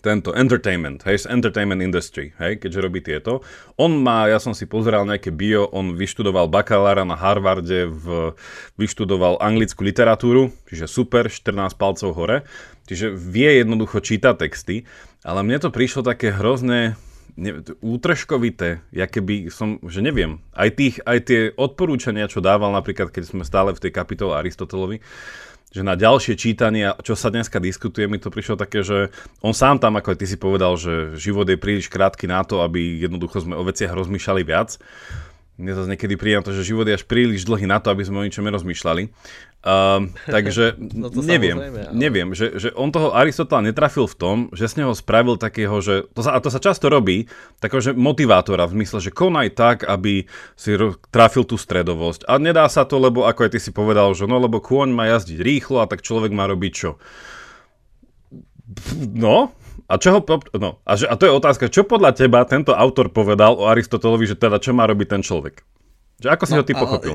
[0.00, 3.44] tento entertainment, hej, z entertainment industry, hej, keďže robí tieto.
[3.76, 8.32] On má, ja som si pozeral nejaké bio, on vyštudoval bakalára na Harvarde, v,
[8.80, 12.48] vyštudoval anglickú literatúru, čiže super, 14 palcov hore,
[12.88, 14.88] čiže vie jednoducho čítať texty,
[15.20, 16.96] ale mne to prišlo také hrozné,
[17.36, 23.12] ne, útržkovité, ja keby som, že neviem, aj, tých, aj tie odporúčania, čo dával napríklad,
[23.12, 25.04] keď sme stále v tej kapitole Aristotelovi,
[25.72, 29.08] že na ďalšie čítania, čo sa dneska diskutuje, mi to prišlo také, že
[29.40, 32.60] on sám tam, ako aj ty si povedal, že život je príliš krátky na to,
[32.60, 34.76] aby jednoducho sme o veciach rozmýšľali viac.
[35.60, 38.00] Mne zase niekedy príde na to, že život je až príliš dlhý na to, aby
[38.00, 39.12] sme o ničom nerozmýšľali.
[39.62, 41.94] Uh, takže no to neviem, ale...
[41.94, 46.08] neviem že, že on toho Aristotela netrafil v tom, že z neho spravil takého, že,
[46.16, 47.30] to sa, a to sa často robí,
[47.62, 50.26] takého, že motivátora v zmysle, že konaj tak, aby
[50.58, 50.74] si
[51.14, 52.26] trafil tú stredovosť.
[52.26, 55.06] A nedá sa to, lebo ako aj ty si povedal, že no lebo kôň má
[55.14, 56.98] jazdiť rýchlo a tak človek má robiť čo?
[59.14, 59.52] No,
[59.92, 60.20] a, čo ho,
[60.56, 64.24] no, a, že, a to je otázka, čo podľa teba tento autor povedal o Aristotelovi,
[64.24, 65.60] že teda čo má robiť ten človek?
[66.24, 67.12] Že ako si no, ho ty pochopil?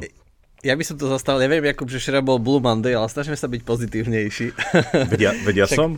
[0.62, 3.50] Ja by som to zastavil, neviem, Jakub, že včera bol Blue Monday, ale snažíme sa
[3.50, 4.48] byť pozitívnejší.
[5.14, 5.98] Vedia, vedia Však, som?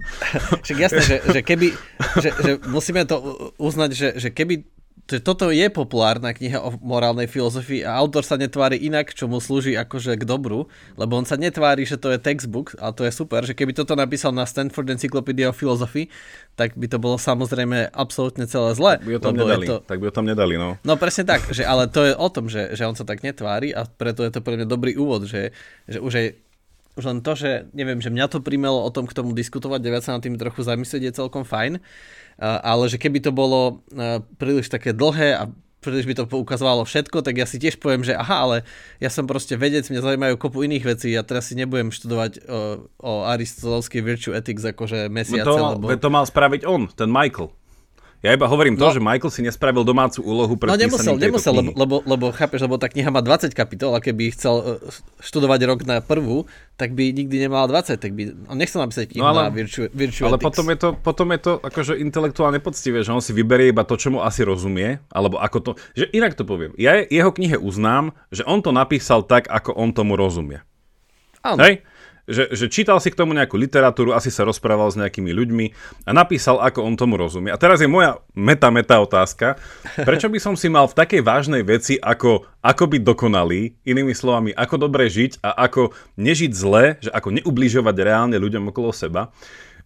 [0.64, 1.72] Však jasné, že, že keby,
[2.20, 4.68] že, že musíme to uznať, že, že keby
[5.12, 9.44] že toto je populárna kniha o morálnej filozofii a autor sa netvári inak, čo mu
[9.44, 13.12] slúži akože k dobru, lebo on sa netvári, že to je textbook a to je
[13.12, 16.08] super, že keby toto napísal na Stanford Encyclopedia of Philosophy,
[16.56, 18.96] tak by to bolo samozrejme absolútne celé zle.
[18.96, 19.76] Tak by ho tam nedali, to...
[19.84, 20.80] tak by ho tam nedali, no.
[20.80, 23.76] No presne tak, že, ale to je o tom, že, že on sa tak netvári
[23.76, 25.52] a preto je to pre mňa dobrý úvod, že,
[25.84, 26.26] že už aj
[26.96, 30.04] už len to, že neviem, že mňa to primelo o tom k tomu diskutovať, deviac
[30.04, 31.80] sa nad tým trochu zamyslieť je celkom fajn
[32.40, 33.84] ale že keby to bolo
[34.38, 35.42] príliš také dlhé a
[35.82, 38.56] príliš by to poukazovalo všetko, tak ja si tiež poviem, že aha, ale
[39.02, 42.86] ja som proste vedec, mňa zaujímajú kopu iných vecí, ja teraz si nebudem študovať o,
[43.02, 45.42] o aristotelovskej virtue ethics akože mesiace.
[45.42, 45.90] To, lebo...
[45.90, 47.50] to mal spraviť on, ten Michael.
[48.22, 48.86] Ja iba hovorím no.
[48.86, 52.62] to, že Michael si nespravil domácu úlohu pre No nemusel, nemusel, lebo, lebo, lebo chápeš,
[52.62, 54.64] lebo tá kniha má 20 kapitol a keby chcel e,
[55.18, 56.46] študovať rok na prvú,
[56.78, 59.90] tak by nikdy nemal 20, tak by, on nechcel napísať knihu no ale, na Virtue,
[59.90, 63.74] virtue Ale potom je, to, potom je to akože intelektuálne poctivé, že on si vyberie
[63.74, 66.70] iba to, čo mu asi rozumie, alebo ako to, že inak to poviem.
[66.78, 70.62] Ja jeho knihe uznám, že on to napísal tak, ako on tomu rozumie.
[71.42, 71.58] Áno.
[71.58, 71.82] Hej?
[72.26, 75.66] Že, že čítal si k tomu nejakú literatúru, asi sa rozprával s nejakými ľuďmi
[76.06, 77.50] a napísal, ako on tomu rozumie.
[77.50, 79.58] A teraz je moja meta-meta otázka.
[80.08, 84.54] Prečo by som si mal v takej vážnej veci, ako, ako byť dokonalý, inými slovami,
[84.54, 89.34] ako dobre žiť a ako nežiť zle, že ako neubližovať reálne ľuďom okolo seba,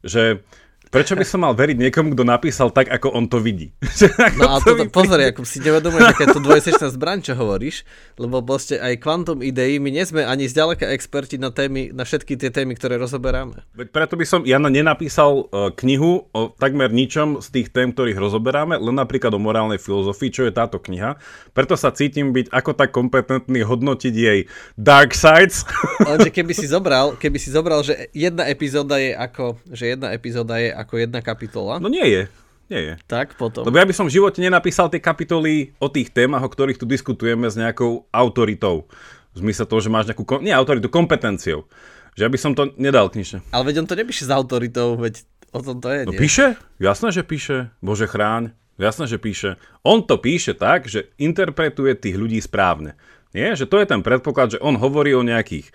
[0.05, 0.45] že
[0.87, 3.75] Prečo by som mal veriť niekomu, kto napísal tak, ako on to vidí?
[4.39, 7.83] no a to, pozor, ako si nevedomuješ, aké to dvojsečná zbraň, čo hovoríš,
[8.15, 12.39] lebo proste aj kvantum ideí, my nie sme ani zďaleka experti na, témy, na všetky
[12.39, 13.67] tie témy, ktoré rozoberáme.
[13.75, 18.23] Veď preto by som, Jana, nenapísal uh, knihu o takmer ničom z tých tém, ktorých
[18.23, 21.19] rozoberáme, len napríklad o morálnej filozofii, čo je táto kniha.
[21.51, 24.39] Preto sa cítim byť ako tak kompetentný hodnotiť jej
[24.79, 25.67] dark sides.
[25.99, 30.63] Lenže keby si zobral, keby si zobral, že jedna epizóda je ako, že jedna epizóda
[30.63, 31.81] je ako jedna kapitola.
[31.81, 32.23] No nie je.
[32.67, 32.95] Nie je.
[33.07, 33.63] Tak potom.
[33.63, 36.87] Lebo ja by som v živote nenapísal tie kapitoly o tých témach, o ktorých tu
[36.87, 38.91] diskutujeme s nejakou autoritou.
[39.33, 41.71] V zmysle toho, že máš nejakú, nie autoritu, kompetenciou.
[42.19, 43.45] Že ja by som to nedal knižne.
[43.55, 45.23] Ale veď on to nepíše s autoritou, veď
[45.55, 46.19] o tom to je, No nie?
[46.19, 47.71] píše, jasné, že píše.
[47.79, 48.51] Bože chráň,
[48.83, 49.61] jasné, že píše.
[49.87, 52.99] On to píše tak, že interpretuje tých ľudí správne.
[53.31, 55.69] Nie, že to je ten predpoklad, že on hovorí o nejakých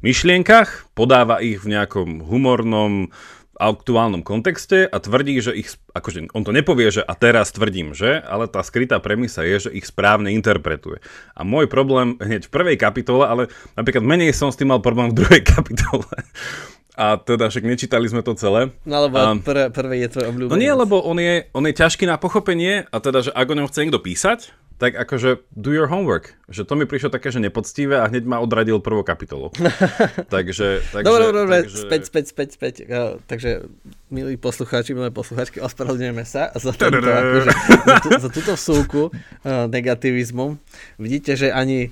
[0.00, 3.10] myšlienkach, podáva ich v nejakom humornom,
[3.58, 8.22] aktuálnom kontexte a tvrdí, že ich, akože on to nepovie, že a teraz tvrdím, že,
[8.22, 11.02] ale tá skrytá premisa je, že ich správne interpretuje.
[11.34, 13.42] A môj problém hneď v prvej kapitole, ale
[13.74, 16.06] napríklad menej som s tým mal problém v druhej kapitole.
[16.98, 18.74] A teda však nečítali sme to celé.
[18.82, 20.50] No lebo Um, pr- prvý je tvoj obľúbený.
[20.50, 23.54] No nie, lebo on je, on je ťažký na pochopenie a teda, že ak o
[23.54, 26.38] ňom chce niekto písať, tak akože do your homework.
[26.46, 29.50] Že to mi prišlo také, že nepoctivé a hneď ma odradil prvou kapitolou.
[30.34, 31.78] takže, takže, Dobre, dobre, dobre, takže...
[31.82, 32.74] späť, späť, späť, späť.
[32.86, 33.66] Uh, takže,
[34.08, 37.50] milí poslucháči, milé poslucháčky, ospravedlňujeme sa za, tento, akože,
[37.84, 40.54] za, tú, za túto vsúku uh, negativizmu.
[40.96, 41.90] Vidíte, že ani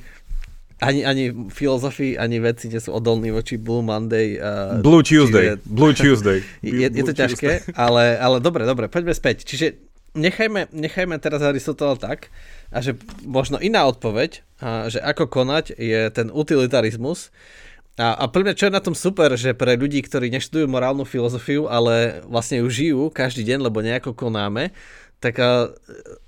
[0.76, 4.36] ani, ani filozofii, ani veci nie sú odolní voči Blue Monday.
[4.36, 5.56] Uh, Blue Tuesday.
[5.56, 6.38] čiže- Blue Tuesday.
[6.60, 9.48] je, je to Blue ťažké, ale, ale dobre, dobre, poďme späť.
[9.48, 12.32] Čiže nechajme, nechajme teraz Aristotela tak,
[12.72, 17.30] a že možno iná odpoveď, a že ako konať je ten utilitarizmus.
[17.96, 21.08] A, a pre mňa čo je na tom super, že pre ľudí, ktorí neštudujú morálnu
[21.08, 24.72] filozofiu, ale vlastne ju žijú každý deň, lebo nejako konáme,
[25.16, 25.72] tak a,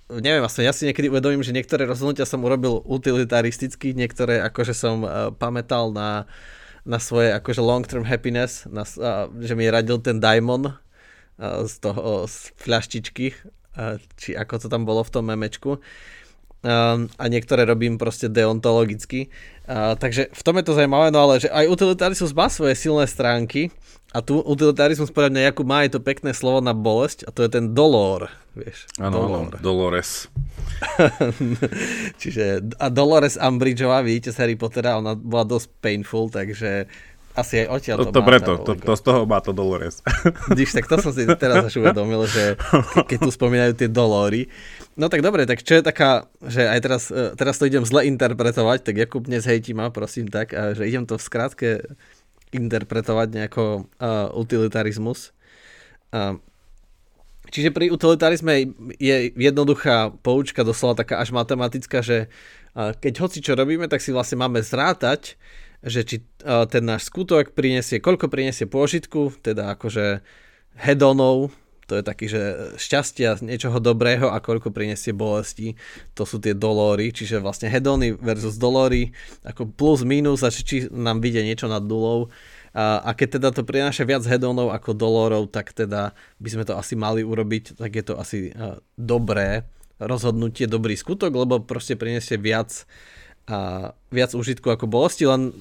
[0.08, 5.04] neviem, vlastne ja si niekedy uvedomím, že niektoré rozhodnutia som urobil utilitaristicky, niektoré akože som
[5.04, 6.24] a, pamätal na,
[6.88, 12.24] na svoje akože long-term happiness, na, a, že mi radil ten Daimon a, z toho
[12.24, 13.36] z fľaštičky,
[14.18, 15.82] či ako to tam bolo v tom memečku.
[16.58, 19.30] Um, a niektoré robím proste deontologicky.
[19.70, 23.70] Takže v tom je to zaujímavé, no ale že aj utilitarizmus má svoje silné stránky
[24.16, 27.44] a tu utilitarizmus podľa mňa Jakub má aj to pekné slovo na bolesť a to
[27.44, 28.88] je ten dolor, vieš.
[28.96, 30.32] Áno, áno, Dolores.
[32.20, 36.88] Čiže a Dolores Umbridgeová, vidíte z Harry Pottera, ona bola dosť painful, takže
[37.38, 40.02] asi aj odtiaľ To, to, to má preto, to, to, z toho má to Dolores.
[40.50, 44.50] Vidíš, tak to som si teraz až uvedomil, že ke- keď tu spomínajú tie dolóry.
[44.98, 48.02] No tak dobre, tak čo je taká, že aj teraz, e, teraz to idem zle
[48.10, 51.68] interpretovať, tak Jakub dnes hejti ma, prosím tak, a že idem to v skrátke
[52.52, 55.36] interpretovať nejako uh, utilitarizmus.
[56.08, 56.40] Uh,
[57.52, 62.32] čiže pri utilitarizme je jednoduchá poučka, doslova taká až matematická, že
[62.72, 65.36] uh, keď hoci čo robíme, tak si vlastne máme zrátať,
[65.82, 70.26] že či ten náš skutok prinesie, koľko prinesie pôžitku, teda akože
[70.74, 71.54] hedonov,
[71.88, 72.42] to je taký, že
[72.76, 75.72] šťastia, niečoho dobrého a koľko prinesie bolesti,
[76.12, 81.24] to sú tie dolóry, čiže vlastne hedony versus dolóry, ako plus minus a či, nám
[81.24, 82.28] vyjde niečo nad nulou.
[82.76, 86.76] A, a keď teda to prináša viac hedónov ako dolórov, tak teda by sme to
[86.76, 88.52] asi mali urobiť, tak je to asi
[89.00, 89.64] dobré
[89.96, 93.17] rozhodnutie, dobrý skutok, lebo proste prinesie viac, uh,
[94.12, 95.52] viac užitku ako bolesti, len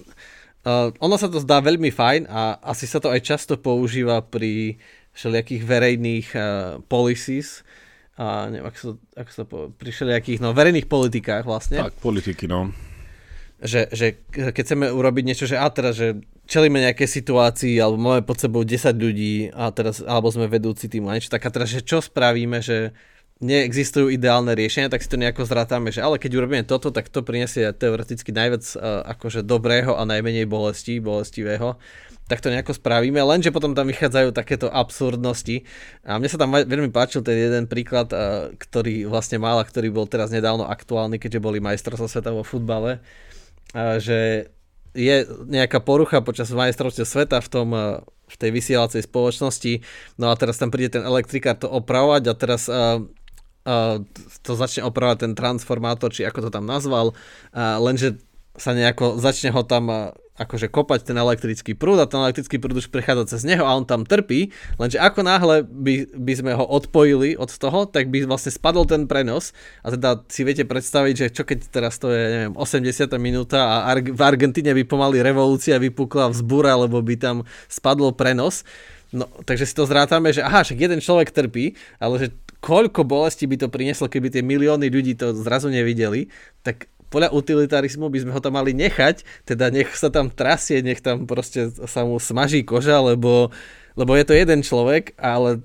[0.68, 4.76] uh, ono sa to zdá veľmi fajn a asi sa to aj často používa pri
[5.16, 6.44] všelijakých verejných uh,
[6.86, 7.64] policies,
[8.18, 12.50] a neviem, ako sa, ako sa po, pri všelijakých no, verejných politikách vlastne tak, politiky,
[12.50, 12.74] no.
[13.62, 16.18] že, že keď chceme urobiť niečo, že a teraz, že
[16.50, 21.14] čelíme nejaké situácii, alebo máme pod sebou 10 ľudí a teraz, alebo sme vedúci týmu
[21.14, 22.98] a niečo tak a teraz, že čo spravíme, že
[23.38, 27.22] neexistujú ideálne riešenia, tak si to nejako zrátame, že ale keď urobíme toto, tak to
[27.22, 31.78] prinesie teoreticky najviac uh, akože dobrého a najmenej bolesti, bolestivého.
[32.28, 35.64] Tak to nejako spravíme, lenže potom tam vychádzajú takéto absurdnosti.
[36.04, 39.94] A mne sa tam veľmi páčil ten jeden príklad, uh, ktorý vlastne mal a ktorý
[39.94, 43.00] bol teraz nedávno aktuálny, keďže boli majstrovstvá sveta vo futbale,
[43.78, 44.50] uh, že
[44.98, 47.70] je nejaká porucha počas majstrovstiev sveta v tom
[48.28, 49.80] v tej vysielacej spoločnosti,
[50.20, 52.68] no a teraz tam príde ten elektrikár to opravovať a teraz
[54.44, 57.12] to začne opravovať ten transformátor, či ako to tam nazval,
[57.56, 58.16] lenže
[58.58, 62.94] sa nejako začne ho tam akože kopať ten elektrický prúd a ten elektrický prúd už
[62.94, 67.34] prechádza cez neho a on tam trpí, lenže ako náhle by, by sme ho odpojili
[67.36, 69.52] od toho, tak by vlastne spadol ten prenos
[69.82, 73.10] a teda si viete predstaviť, že čo keď teraz to je, neviem, 80.
[73.18, 77.36] minúta a Ar- v Argentíne by pomaly revolúcia vypukla vzbúra, lebo by tam
[77.68, 78.62] spadol prenos,
[79.08, 82.28] No, takže si to zrátame, že aha, však jeden človek trpí, ale že
[82.60, 86.30] koľko bolesti by to prinieslo, keby tie milióny ľudí to zrazu nevideli,
[86.66, 91.00] tak podľa utilitarizmu by sme ho tam mali nechať, teda nech sa tam trasie, nech
[91.00, 93.56] tam proste sa mu smaží koža, lebo,
[93.96, 95.64] lebo je to jeden človek, ale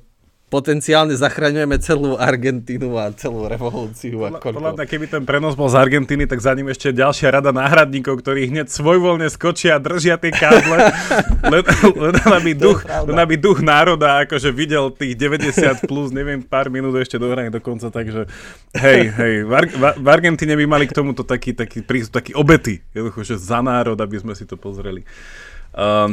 [0.53, 4.29] potenciálne zachraňujeme celú Argentínu a celú revolúciu.
[4.29, 7.33] Podľa, a podľa mňa, keby ten prenos bol z Argentíny, tak za ním ešte ďalšia
[7.33, 10.93] rada náhradníkov, ktorí hneď svojvoľne skočia a držia tie káble,
[11.57, 11.65] len,
[11.97, 16.93] len, aby duch, len aby duch národa akože videl tých 90 plus, neviem, pár minút
[17.01, 18.29] ešte dohranie do konca, takže
[18.77, 21.81] hej, hej, v, Ar- v Argentíne by mali k tomuto taký, taký
[22.13, 25.09] taký obety, jednoducho, že za národ, aby sme si to pozreli.
[25.73, 26.13] Uh,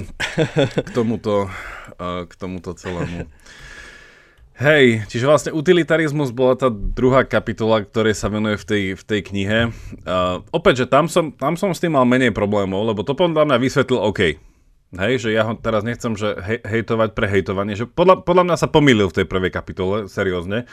[0.87, 1.51] k tomuto,
[1.99, 3.27] uh, k tomuto celému.
[4.59, 9.19] Hej, čiže vlastne utilitarizmus bola tá druhá kapitola, ktorej sa venuje v tej, v tej
[9.31, 9.59] knihe.
[10.03, 13.47] Uh, opäť, že tam som, tam som s tým mal menej problémov, lebo to podľa
[13.47, 14.35] mňa vysvetlil OK.
[14.99, 18.55] Hej, že ja ho teraz nechcem že hej, hejtovať pre hejtovanie, že podľa, podľa mňa
[18.59, 20.67] sa pomýlil v tej prvej kapitole, seriózne.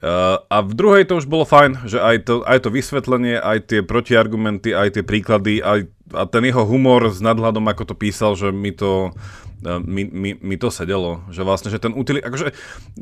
[0.00, 3.58] Uh, a v druhej to už bolo fajn, že aj to, aj to vysvetlenie, aj
[3.68, 8.34] tie protiargumenty, aj tie príklady, aj a ten jeho humor s nadhľadom, ako to písal,
[8.34, 9.14] že mi to
[9.62, 12.50] mi, mi, mi to sedelo, že vlastne, že ten utili, akože,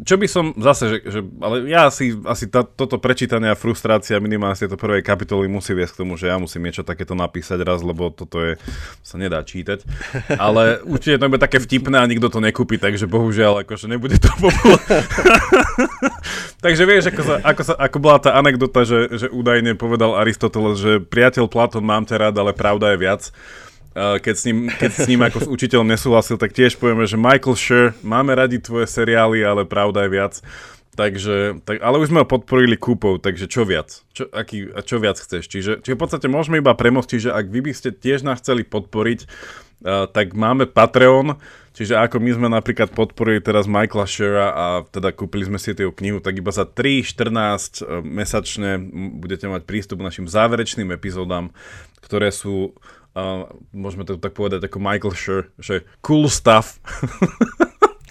[0.05, 4.21] čo by som zase, že, že ale ja asi, asi tá, toto prečítanie a frustrácia
[4.21, 7.65] minimálne z tejto prvej kapitoly musí viesť k tomu, že ja musím niečo takéto napísať
[7.65, 8.53] raz, lebo toto je,
[9.01, 9.89] sa nedá čítať,
[10.37, 14.29] ale určite to bude také vtipné a nikto to nekúpi, takže bohužiaľ, akože nebude to
[14.37, 15.01] populárne.
[16.65, 20.77] takže vieš, ako, sa, ako, sa, ako bola tá anekdota, že, že údajne povedal Aristoteles,
[20.77, 23.23] že priateľ Platón mám ťa rád, ale pravda je viac
[23.95, 27.57] keď s, ním, keď s ním ako s učiteľom nesúhlasil, tak tiež povieme, že Michael
[27.59, 30.35] Schur, máme radi tvoje seriály, ale pravda je viac.
[30.95, 34.03] Takže, tak, ale už sme ho podporili kúpou, takže čo viac?
[34.11, 35.47] Čo, aký, čo viac chceš?
[35.47, 38.67] Čiže, čiže v podstate môžeme iba premostiť, že ak vy by ste tiež nás chceli
[38.67, 41.39] podporiť, uh, tak máme Patreon,
[41.81, 45.89] čiže ako my sme napríklad podporili teraz Michaela Shura a teda kúpili sme si tú
[45.89, 48.77] knihu, tak iba za 3-14 mesačne
[49.17, 51.57] budete mať prístup k našim záverečným epizódam,
[52.05, 52.77] ktoré sú
[53.17, 56.77] uh, môžeme to tak povedať ako Michael Schur, že cool stuff.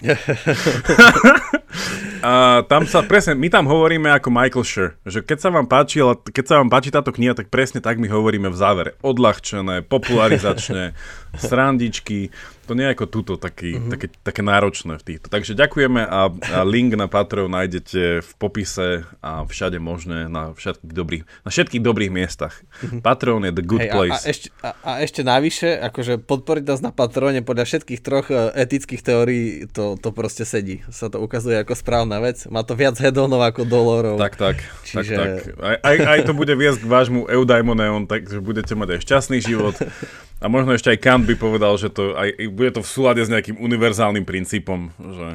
[2.24, 6.00] a tam sa presne, my tam hovoríme ako Michael Schur, že keď sa vám páči,
[6.32, 8.96] keď sa vám páči táto kniha, tak presne tak my hovoríme v závere.
[9.04, 10.96] Odľahčené, popularizačné,
[11.38, 12.30] srandičky,
[12.70, 13.90] to nie je ako túto taký, mm-hmm.
[13.90, 15.26] také, také náročné v týchto.
[15.26, 20.94] Takže ďakujeme a, a link na Patreon nájdete v popise a všade možné na všetkých
[20.94, 22.62] dobrých, na všetkých dobrých miestach.
[22.62, 23.02] Mm-hmm.
[23.02, 24.22] Patreon je the good hey, place.
[24.22, 28.30] A, a, ešte, a, a ešte navyše, akože podporiť nás na Patreone podľa všetkých troch
[28.30, 30.86] e, etických teórií, to, to proste sedí.
[30.94, 32.46] Sa to ukazuje ako správna vec.
[32.46, 34.14] Má to viac hedonov ako dolorov.
[34.22, 34.62] Tak, tak.
[34.86, 35.14] Čiže...
[35.18, 35.58] tak, tak.
[35.58, 39.74] Aj, aj, aj to bude viesť k vášmu eudaimoneon, takže budete mať aj šťastný život.
[40.40, 43.28] A možno ešte aj Kant by povedal, že to aj, bude to v súlade s
[43.28, 45.28] nejakým univerzálnym princípom, že...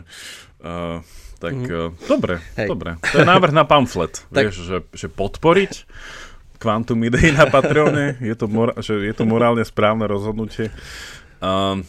[0.66, 1.68] Uh, tak mm.
[1.70, 2.68] uh, dobre, Hej.
[2.74, 2.97] dobre.
[3.14, 4.49] To je návrh na pamflet, tak...
[4.49, 5.86] vieš, že, že podporiť
[6.58, 10.74] Quantum Idei na Patreone, je to, mora- že je to morálne správne rozhodnutie.
[11.38, 11.86] Uh,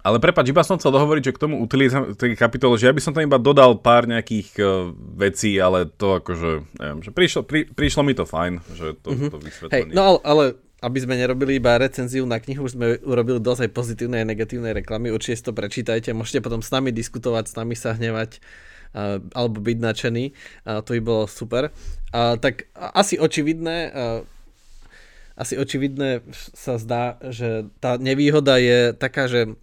[0.00, 3.12] ale prepač, iba som chcel dohovoriť, že k tomu utilizácii kapitole, že ja by som
[3.12, 8.02] tam iba dodal pár nejakých uh, vecí, ale to akože, neviem, že prišlo, pri, prišlo
[8.02, 9.30] mi to fajn, že to, mm-hmm.
[9.30, 9.92] to vysvetlenie.
[9.92, 10.44] Hej, no ale, ale
[10.82, 14.74] aby sme nerobili iba recenziu na knihu, už sme urobili dosť aj pozitívne a negatívne
[14.74, 15.14] reklamy.
[15.14, 18.42] Určite si to prečítajte, môžete potom s nami diskutovať, s nami sa hnevať
[18.92, 20.24] uh, alebo byť nadšený.
[20.66, 21.70] Uh, to by bolo super.
[22.10, 23.94] Uh, tak asi očividné,
[25.38, 29.54] asi očividné sa zdá, že tá nevýhoda je taká, že,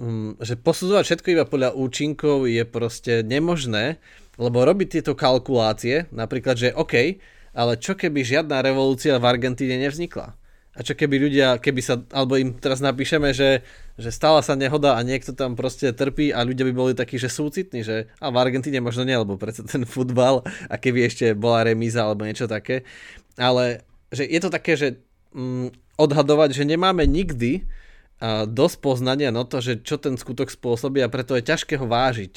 [0.00, 4.02] um, že posudzovať všetko iba podľa účinkov je proste nemožné,
[4.34, 7.22] lebo robiť tieto kalkulácie, napríklad, že OK,
[7.54, 10.34] ale čo keby žiadna revolúcia v Argentíne nevznikla?
[10.74, 13.62] A čo keby ľudia, keby sa, alebo im teraz napíšeme, že,
[13.94, 17.30] že stala sa nehoda a niekto tam proste trpí a ľudia by boli takí, že
[17.30, 21.62] súcitní, že a v Argentíne možno nie, lebo predsa ten futbal a keby ešte bola
[21.62, 22.82] remíza alebo niečo také.
[23.38, 24.98] Ale že je to také, že
[25.30, 27.62] mm, odhadovať, že nemáme nikdy
[28.22, 32.34] dosť poznania na to, že čo ten skutok spôsobí a preto je ťažké ho vážiť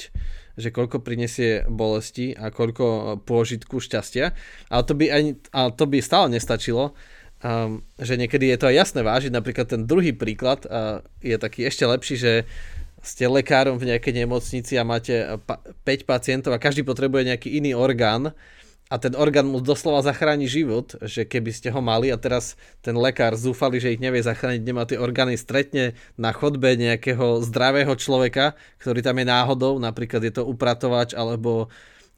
[0.58, 4.34] že koľko prinesie bolesti a koľko pôžitku šťastia.
[4.66, 5.22] Ale to by, aj,
[5.54, 6.98] ale to by stále nestačilo,
[7.46, 9.30] um, že niekedy je to aj jasné vážiť.
[9.30, 12.32] Napríklad ten druhý príklad uh, je taký ešte lepší, že
[12.98, 18.34] ste lekárom v nejakej nemocnici a máte 5 pacientov a každý potrebuje nejaký iný orgán
[18.88, 22.96] a ten orgán mu doslova zachráni život, že keby ste ho mali a teraz ten
[22.96, 28.56] lekár zúfali, že ich nevie zachrániť, nemá tie orgány, stretne na chodbe nejakého zdravého človeka,
[28.80, 31.68] ktorý tam je náhodou, napríklad je to upratovač alebo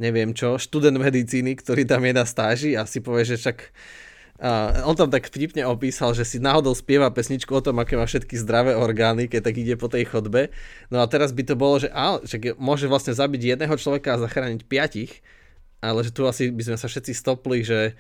[0.01, 3.59] neviem čo, študent medicíny, ktorý tam je na stáži a si povie, že však
[4.41, 8.09] a on tam tak vtipne opísal, že si náhodou spieva pesničku o tom, aké má
[8.09, 10.49] všetky zdravé orgány, keď tak ide po tej chodbe.
[10.89, 14.25] No a teraz by to bolo, že, á, že môže vlastne zabiť jedného človeka a
[14.25, 15.21] zachrániť piatich,
[15.81, 17.97] ale že tu asi by sme sa všetci stopli, že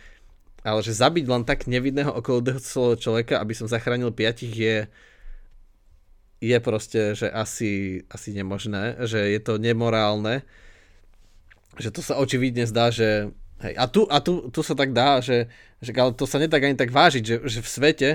[0.60, 4.76] ale že zabiť len tak nevidného okolo celého človeka, aby som zachránil piatich je
[6.40, 10.40] je proste, že asi, asi nemožné, že je to nemorálne,
[11.76, 13.28] že to sa očividne zdá, že
[13.60, 15.52] hej, a tu, a tu, tu sa tak dá, že,
[15.84, 18.10] že ale to sa nedá ani tak vážiť, že, že v svete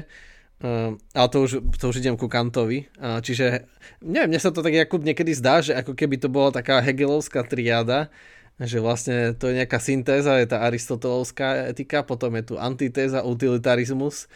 [0.55, 2.87] Uh, ale to už, to už idem ku Kantovi.
[2.95, 3.67] Uh, čiže,
[3.99, 7.43] neviem, mne sa to tak ako niekedy zdá, že ako keby to bola taká hegelovská
[7.43, 8.07] triáda,
[8.59, 14.31] že vlastne to je nejaká syntéza, je tá aristotelovská etika, potom je tu antitéza, utilitarizmus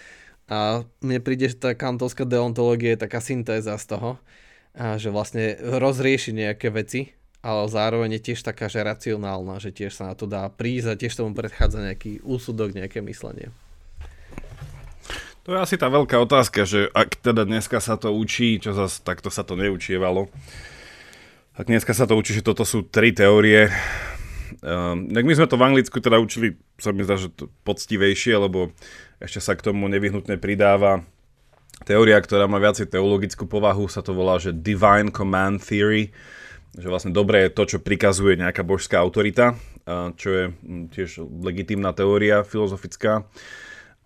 [0.51, 4.19] a mne príde, že tá kantovská deontológia je taká syntéza z toho,
[4.75, 9.95] a že vlastne rozrieši nejaké veci, ale zároveň je tiež taká, že racionálna, že tiež
[9.95, 13.55] sa na to dá prísť a tiež tomu predchádza nejaký úsudok, nejaké myslenie.
[15.47, 18.99] To je asi tá veľká otázka, že ak teda dneska sa to učí, čo zase
[19.01, 20.27] takto sa to neučievalo,
[21.55, 23.67] ak dneska sa to učí, že toto sú tri teórie,
[24.63, 28.71] um, my sme to v Anglicku teda učili, sa mi zdá, že to poctivejšie, lebo
[29.19, 31.03] ešte sa k tomu nevyhnutne pridáva
[31.87, 36.11] teória, ktorá má viacej teologickú povahu, sa to volá, že Divine Command Theory,
[36.75, 39.55] že vlastne dobré je to, čo prikazuje nejaká božská autorita,
[40.19, 43.25] čo je hm, tiež legitímna teória filozofická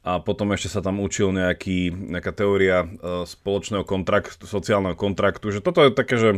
[0.04, 5.64] a potom ešte sa tam učil nejaký, nejaká teória uh, spoločného kontraktu, sociálneho kontraktu, že
[5.64, 6.30] toto je také, že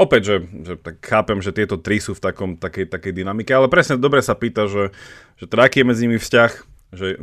[0.00, 3.68] opäť, že, že tak chápem, že tieto tri sú v takom, takej, takej dynamike, ale
[3.68, 4.96] presne dobre sa pýta, že,
[5.36, 6.52] že teda aký je medzi nimi vzťah,
[6.90, 7.20] že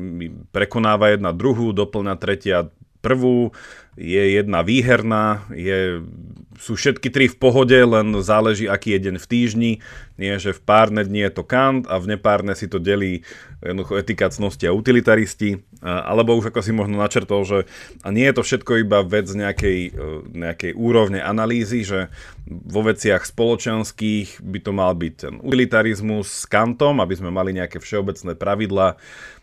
[0.55, 2.69] prekonáva jedna druhú, doplňa tretia
[3.07, 3.55] prvú,
[3.97, 6.05] je jedna výherná, je,
[6.61, 9.71] sú všetky tri v pohode, len záleží, aký je deň v týždni.
[10.21, 13.25] Nie, že v párne dni je to Kant a v nepárne si to delí
[13.57, 15.65] jednoducho etikacnosti a utilitaristi.
[15.81, 17.57] Alebo už ako si možno načrtol, že
[18.05, 22.13] a nie je to všetko iba vec nejakej, e, nejakej úrovne analýzy, že
[22.45, 27.81] vo veciach spoločenských by to mal byť ten utilitarizmus s Kantom, aby sme mali nejaké
[27.81, 28.97] všeobecné pravidla,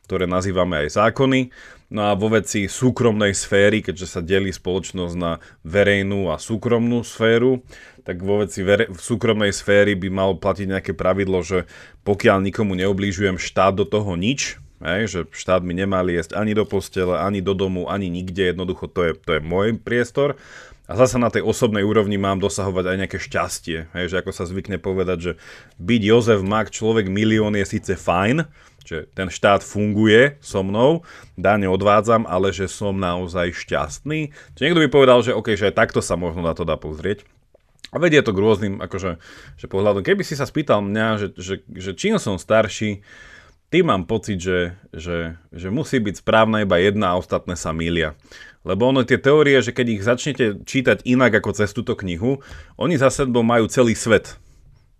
[0.07, 1.51] ktoré nazývame aj zákony
[1.95, 7.62] No a vo veci súkromnej sféry, keďže sa delí spoločnosť na verejnú a súkromnú sféru,
[8.03, 11.70] tak vo veci vere- v súkromnej sféry by mal platiť nejaké pravidlo, že
[12.03, 16.66] pokiaľ nikomu neoblížujem štát do toho nič, hej, že štát mi nemá liesť ani do
[16.66, 20.34] postele, ani do domu, ani nikde, jednoducho to je, to je môj priestor.
[20.85, 23.78] A zase na tej osobnej úrovni mám dosahovať aj nejaké šťastie.
[23.97, 25.32] Hej, že ako sa zvykne povedať, že
[25.80, 28.45] byť Jozef Mak, človek milión je síce fajn,
[28.85, 31.01] že ten štát funguje so mnou,
[31.41, 34.28] dáne odvádzam, ale že som naozaj šťastný.
[34.53, 37.24] Čiže niekto by povedal, že OK, že aj takto sa možno na to dá pozrieť.
[37.89, 39.16] A vedie to k rôznym akože,
[39.57, 40.05] že pohľadom.
[40.05, 43.01] Keby si sa spýtal mňa, že, že, že čím som starší,
[43.72, 48.14] tým mám pocit, že, že, že musí byť správna iba jedna a ostatné sa mília.
[48.65, 52.41] Lebo ono tie teórie, že keď ich začnete čítať inak ako cez túto knihu,
[52.81, 54.41] oni za sebou majú celý svet.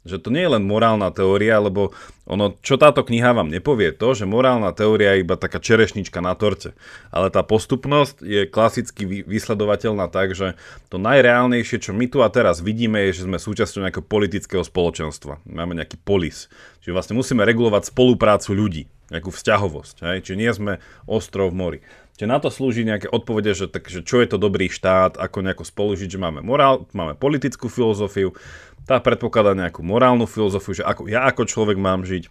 [0.05, 1.97] Že to nie je len morálna teória, lebo
[2.29, 6.37] ono, čo táto kniha vám nepovie, to, že morálna teória je iba taká čerešnička na
[6.37, 6.77] torte.
[7.09, 10.61] Ale tá postupnosť je klasicky vysledovateľná tak, že
[10.93, 15.41] to najreálnejšie, čo my tu a teraz vidíme, je, že sme súčasťou nejakého politického spoločenstva.
[15.49, 16.53] Máme nejaký polis.
[16.85, 20.05] Čiže vlastne musíme regulovať spoluprácu ľudí, nejakú vzťahovosť.
[20.05, 20.17] Hej?
[20.21, 20.73] Čiže nie sme
[21.09, 21.81] ostrov v mori.
[22.15, 25.43] Čiže na to slúži nejaké odpovede, že, tak, že čo je to dobrý štát, ako
[25.43, 28.31] nejako spolužiť, že máme morál, máme politickú filozofiu,
[28.87, 32.31] tá predpokladá nejakú morálnu filozofiu, že ako, ja ako človek mám žiť.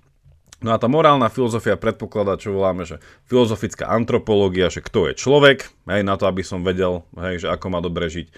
[0.64, 5.68] No a tá morálna filozofia predpokladá, čo voláme, že filozofická antropológia, že kto je človek,
[5.92, 8.32] hej, na to, aby som vedel, hej, že ako má dobre žiť.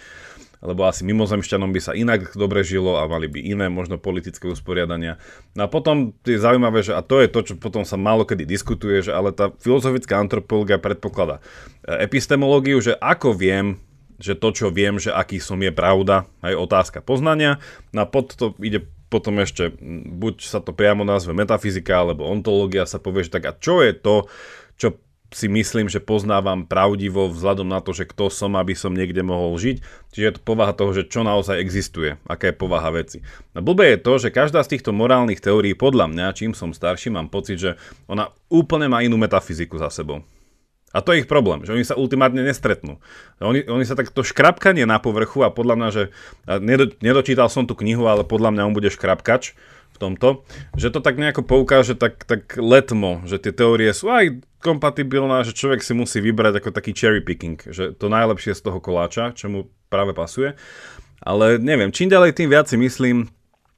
[0.66, 5.22] Lebo asi mimozemšťanom by sa inak dobre žilo a mali by iné možno politické usporiadania.
[5.54, 8.50] No a potom je zaujímavé, že a to je to, čo potom sa málo kedy
[8.50, 11.40] diskutuje, že ale tá filozofická antropológia predpokladá
[11.86, 13.78] epistemológiu, že ako viem,
[14.18, 17.62] že to, čo viem, že aký som je pravda, aj otázka poznania.
[17.94, 19.70] No a pod to ide potom ešte,
[20.12, 23.94] buď sa to priamo nazve metafyzika, alebo ontológia sa povie, že tak a čo je
[23.94, 24.26] to,
[24.76, 24.98] čo
[25.36, 29.60] si myslím, že poznávam pravdivo vzhľadom na to, že kto som, aby som niekde mohol
[29.60, 29.84] žiť.
[30.16, 33.20] Čiže je to povaha toho, že čo naozaj existuje, aká je povaha veci.
[33.52, 37.12] No blbé je to, že každá z týchto morálnych teórií podľa mňa, čím som starší,
[37.12, 37.76] mám pocit, že
[38.08, 40.24] ona úplne má inú metafyziku za sebou.
[40.96, 43.04] A to je ich problém, že oni sa ultimátne nestretnú.
[43.44, 46.04] Oni, oni sa takto škrapkanie na povrchu a podľa mňa, že
[46.64, 49.52] nedo, nedočítal som tú knihu, ale podľa mňa on bude škrapkač
[49.92, 50.48] v tomto,
[50.80, 55.54] že to tak nejako poukáže tak, tak letmo, že tie teórie sú aj kompatibilné, že
[55.54, 59.46] človek si musí vybrať ako taký cherry picking, že to najlepšie z toho koláča, čo
[59.46, 60.58] mu práve pasuje.
[61.22, 63.30] Ale neviem, čím ďalej tým viac si myslím,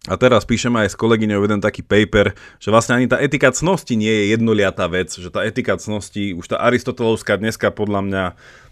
[0.08, 2.32] a teraz píšem aj s kolegyňou jeden taký paper,
[2.64, 6.48] že vlastne ani tá etika cnosti nie je jednoliatá vec, že tá etika cnosti, už
[6.48, 8.24] tá aristotelovská dneska podľa mňa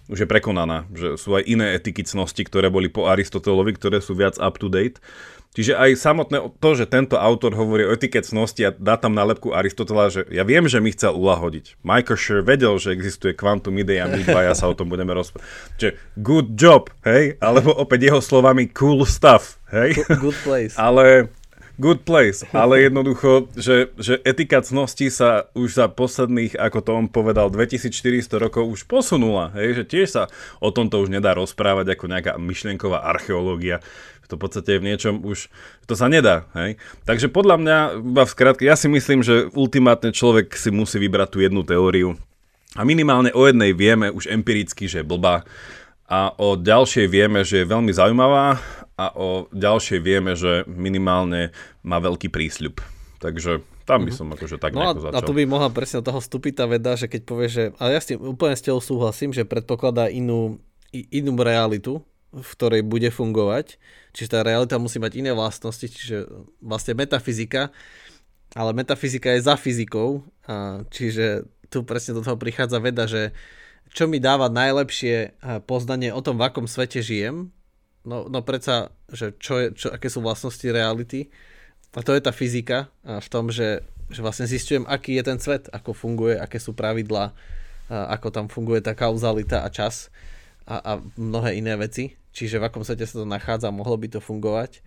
[0.06, 4.14] už je prekonaná, že sú aj iné etiky cnosti, ktoré boli po Aristotelovi, ktoré sú
[4.14, 5.02] viac up to date.
[5.56, 9.56] Čiže aj samotné to, že tento autor hovorí o etike cnosti a dá tam nálepku
[9.56, 11.80] Aristotela, že ja viem, že mi chcel ulahodiť.
[11.80, 15.48] Michael Schur vedel, že existuje kvantum idea, my dvaja sa o tom budeme rozprávať.
[15.80, 17.40] Čiže good job, hej?
[17.40, 19.96] Alebo opäť jeho slovami cool stuff, hej?
[20.20, 20.76] Good place.
[20.92, 21.32] Ale
[21.76, 27.08] good place, ale jednoducho, že, že etika cnosti sa už za posledných, ako to on
[27.12, 30.24] povedal, 2400 rokov už posunula, hej, že tiež sa
[30.64, 33.84] o tomto už nedá rozprávať ako nejaká myšlienková archeológia,
[34.26, 35.54] to v podstate v niečom už,
[35.86, 36.82] to sa nedá, hej.
[37.06, 41.30] Takže podľa mňa, iba v skratke, ja si myslím, že ultimátne človek si musí vybrať
[41.30, 42.18] tú jednu teóriu
[42.76, 45.48] a minimálne o jednej vieme už empiricky, že je blbá
[46.06, 48.62] a o ďalšej vieme, že je veľmi zaujímavá
[48.96, 51.50] a o ďalšej vieme, že minimálne
[51.82, 52.78] má veľký prísľub.
[53.18, 54.18] Takže tam by mhm.
[54.18, 55.18] som akože tak no a, začal.
[55.18, 57.64] A tu by mohla presne od toho vstúpiť tá veda, že keď povie, že...
[57.82, 60.62] Ale ja s tým úplne s tebou súhlasím, že predpokladá inú,
[60.94, 62.02] inú realitu,
[62.34, 63.78] v ktorej bude fungovať.
[64.14, 66.30] Čiže tá realita musí mať iné vlastnosti, čiže
[66.62, 67.74] vlastne metafyzika,
[68.56, 73.36] ale metafyzika je za fyzikou, a čiže tu presne do toho prichádza veda, že
[73.96, 77.56] čo mi dáva najlepšie poznanie o tom, v akom svete žijem,
[78.06, 81.34] No, no predsa, že čo je, čo, aké sú vlastnosti reality.
[81.98, 83.82] A to je tá fyzika v tom, že,
[84.14, 87.34] že vlastne zistujem, aký je ten svet, ako funguje, aké sú pravidlá,
[87.90, 90.14] ako tam funguje tá kauzalita a čas
[90.70, 92.14] a, a mnohé iné veci.
[92.36, 94.86] Čiže v akom svete sa to nachádza, mohlo by to fungovať.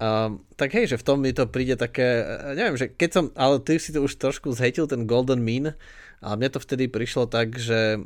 [0.00, 2.24] Um, tak hej, že v tom mi to príde také,
[2.56, 5.76] neviem, že keď som, ale ty si to už trošku zhetil ten golden mean
[6.24, 8.00] a mne to vtedy prišlo tak, že,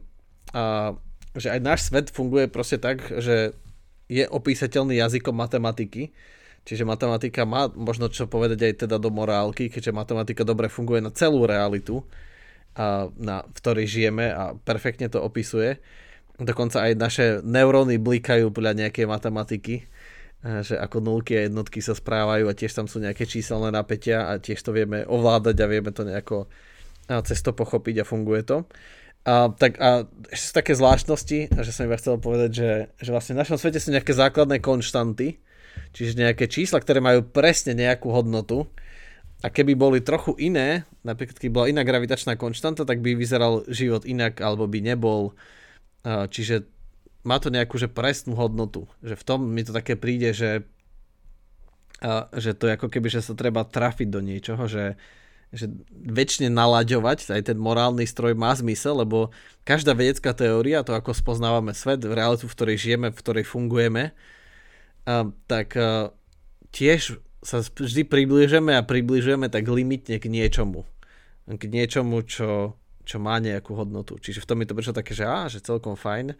[0.52, 0.92] uh,
[1.32, 3.56] že aj náš svet funguje proste tak, že
[4.10, 6.12] je opísateľný jazykom matematiky,
[6.68, 11.08] čiže matematika má možno čo povedať aj teda do morálky, keďže matematika dobre funguje na
[11.08, 12.04] celú realitu,
[12.74, 15.78] a na, v ktorej žijeme a perfektne to opisuje.
[16.42, 19.86] Dokonca aj naše neuróny blikajú podľa nejakej matematiky,
[20.42, 24.42] že ako nulky a jednotky sa správajú a tiež tam sú nejaké číselné napätia a
[24.42, 26.50] tiež to vieme ovládať a vieme to nejako
[27.06, 28.66] cez to pochopiť a funguje to.
[29.24, 30.04] A, tak, a
[30.36, 32.70] sú také zvláštnosti, že som iba chcel povedať, že,
[33.00, 35.40] že vlastne v našom svete sú nejaké základné konštanty,
[35.96, 38.68] čiže nejaké čísla, ktoré majú presne nejakú hodnotu.
[39.40, 44.04] A keby boli trochu iné, napríklad keby bola iná gravitačná konštanta, tak by vyzeral život
[44.08, 45.36] inak, alebo by nebol.
[46.04, 46.64] Čiže
[47.24, 48.88] má to nejakú že presnú hodnotu.
[49.00, 50.64] Že v tom mi to také príde, že,
[52.36, 54.96] že to je ako keby, že sa treba trafiť do niečoho, že,
[55.54, 59.30] že väčšine nalaďovať, aj ten morálny stroj má zmysel, lebo
[59.62, 64.10] každá vedecká teória, to ako spoznávame svet, realitu, v ktorej žijeme, v ktorej fungujeme,
[65.06, 66.10] a, tak a,
[66.74, 70.82] tiež sa vždy približujeme a približujeme tak limitne k niečomu.
[71.46, 72.74] K niečomu, čo,
[73.04, 74.16] čo má nejakú hodnotu.
[74.16, 76.34] Čiže v tom mi to prišlo také, že á, že celkom fajn.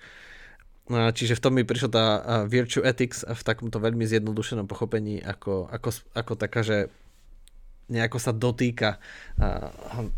[0.91, 2.07] A, čiže v tom mi prišla tá
[2.49, 6.89] virtue ethics v takomto veľmi zjednodušenom pochopení ako, ako, ako taká, že
[7.89, 8.97] nejako sa dotýka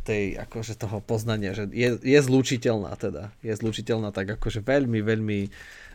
[0.06, 5.40] tej, akože toho poznania, že je, je zlučiteľná teda, je zlučiteľná tak akože veľmi, veľmi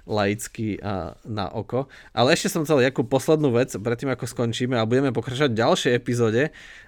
[0.10, 1.86] laicky uh, na oko.
[2.12, 5.92] Ale ešte som chcel jakú poslednú vec, predtým ako skončíme a budeme pokračovať v ďalšej
[5.94, 6.44] epizóde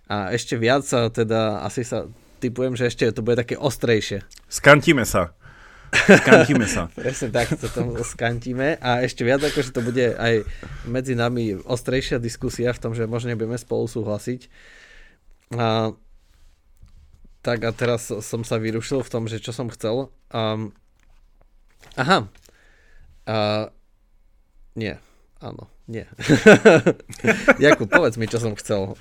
[0.10, 2.10] a ešte viac sa teda, asi sa
[2.42, 4.26] typujem, že ešte to bude také ostrejšie.
[4.50, 5.38] Skantíme sa.
[5.94, 6.90] Skantíme sa.
[6.98, 10.44] Presne tak, to tam skantíme a ešte viac ako, že to bude aj
[10.86, 14.50] medzi nami ostrejšia diskusia v tom, že možno nebudeme spolu súhlasiť.
[15.58, 15.94] A,
[17.46, 20.10] tak a teraz som sa vyrušil v tom, že čo som chcel.
[20.34, 20.74] Um,
[21.98, 22.30] aha.
[23.24, 23.72] Uh,
[24.74, 24.98] nie,
[25.42, 25.73] áno.
[25.84, 26.08] Nie.
[27.60, 28.96] Jakub, povedz mi, čo som chcel.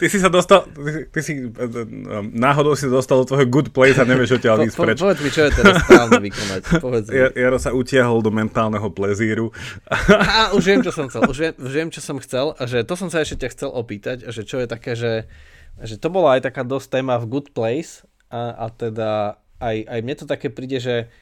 [0.00, 1.52] Ty si sa dostal, ty, ty si um,
[2.32, 4.96] náhodou si dostal do tvojho good place a nevieš odtiaľ ísť preč.
[5.04, 6.60] Povedz mi, čo je teraz správne vykonať.
[6.80, 7.20] Povedz mi.
[7.36, 9.52] Jaro sa utiahol do mentálneho plezíru.
[10.08, 11.28] A už viem, čo som chcel.
[11.28, 12.56] Už viem, už viem, čo som chcel.
[12.56, 15.28] A že to som sa ešte ťa chcel opýtať, že čo je také, že,
[15.76, 20.00] že to bola aj taká dosť téma v good place a, a teda aj, aj
[20.00, 21.12] mne to také príde, že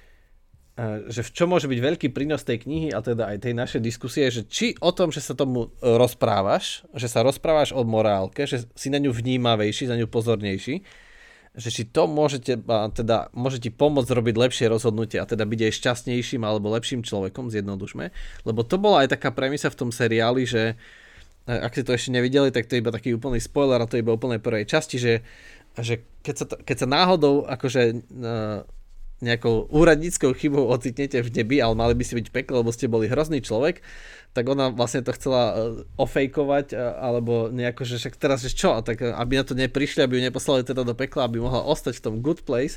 [1.08, 4.28] že v čom môže byť veľký prínos tej knihy a teda aj tej našej diskusie,
[4.28, 8.92] že či o tom, že sa tomu rozprávaš, že sa rozprávaš o morálke, že si
[8.92, 10.84] na ňu vnímavejší, na ňu pozornejší,
[11.56, 12.60] že či to môžete,
[12.92, 17.48] teda môže ti pomôcť robiť lepšie rozhodnutie a teda byť aj šťastnejším alebo lepším človekom,
[17.48, 18.12] zjednodušme.
[18.44, 20.76] Lebo to bola aj taká premisa v tom seriáli, že
[21.48, 24.04] ak ste to ešte nevideli, tak to je iba taký úplný spoiler a to je
[24.04, 25.24] iba úplnej prvej časti, že,
[25.80, 28.04] že keď, sa to, keď sa náhodou akože
[29.24, 33.08] nejakou úradníckou chybou ocitnete v nebi, ale mali by si byť peklo, lebo ste boli
[33.08, 33.80] hrozný človek,
[34.36, 35.54] tak ona vlastne to chcela e,
[35.96, 40.04] ofejkovať, e, alebo nejako, že však teraz, že čo, tak e, aby na to neprišli,
[40.04, 42.76] aby ju neposlali teda do pekla, aby mohla ostať v tom good place,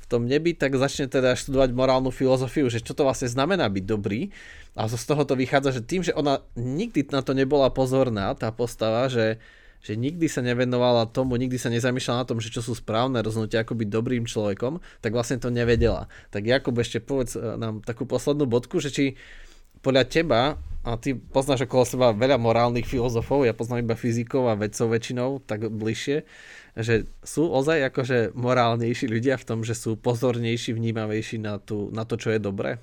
[0.00, 3.84] v tom nebi, tak začne teda študovať morálnu filozofiu, že čo to vlastne znamená byť
[3.84, 4.32] dobrý.
[4.72, 8.48] A z toho to vychádza, že tým, že ona nikdy na to nebola pozorná, tá
[8.52, 9.36] postava, že,
[9.84, 13.60] že nikdy sa nevenovala tomu, nikdy sa nezamýšľala na tom, že čo sú správne rozhodnutia,
[13.60, 16.08] ako byť dobrým človekom, tak vlastne to nevedela.
[16.32, 19.04] Tak Jakub, ešte povedz e, nám takú poslednú bodku, že či
[19.84, 24.56] podľa teba, a ty poznáš okolo seba veľa morálnych filozofov, ja poznám iba fyzikov a
[24.56, 26.24] vedcov väčšinou, tak bližšie,
[26.80, 32.08] že sú ozaj akože morálnejší ľudia v tom, že sú pozornejší, vnímavejší na, tú, na
[32.08, 32.80] to, čo je dobré?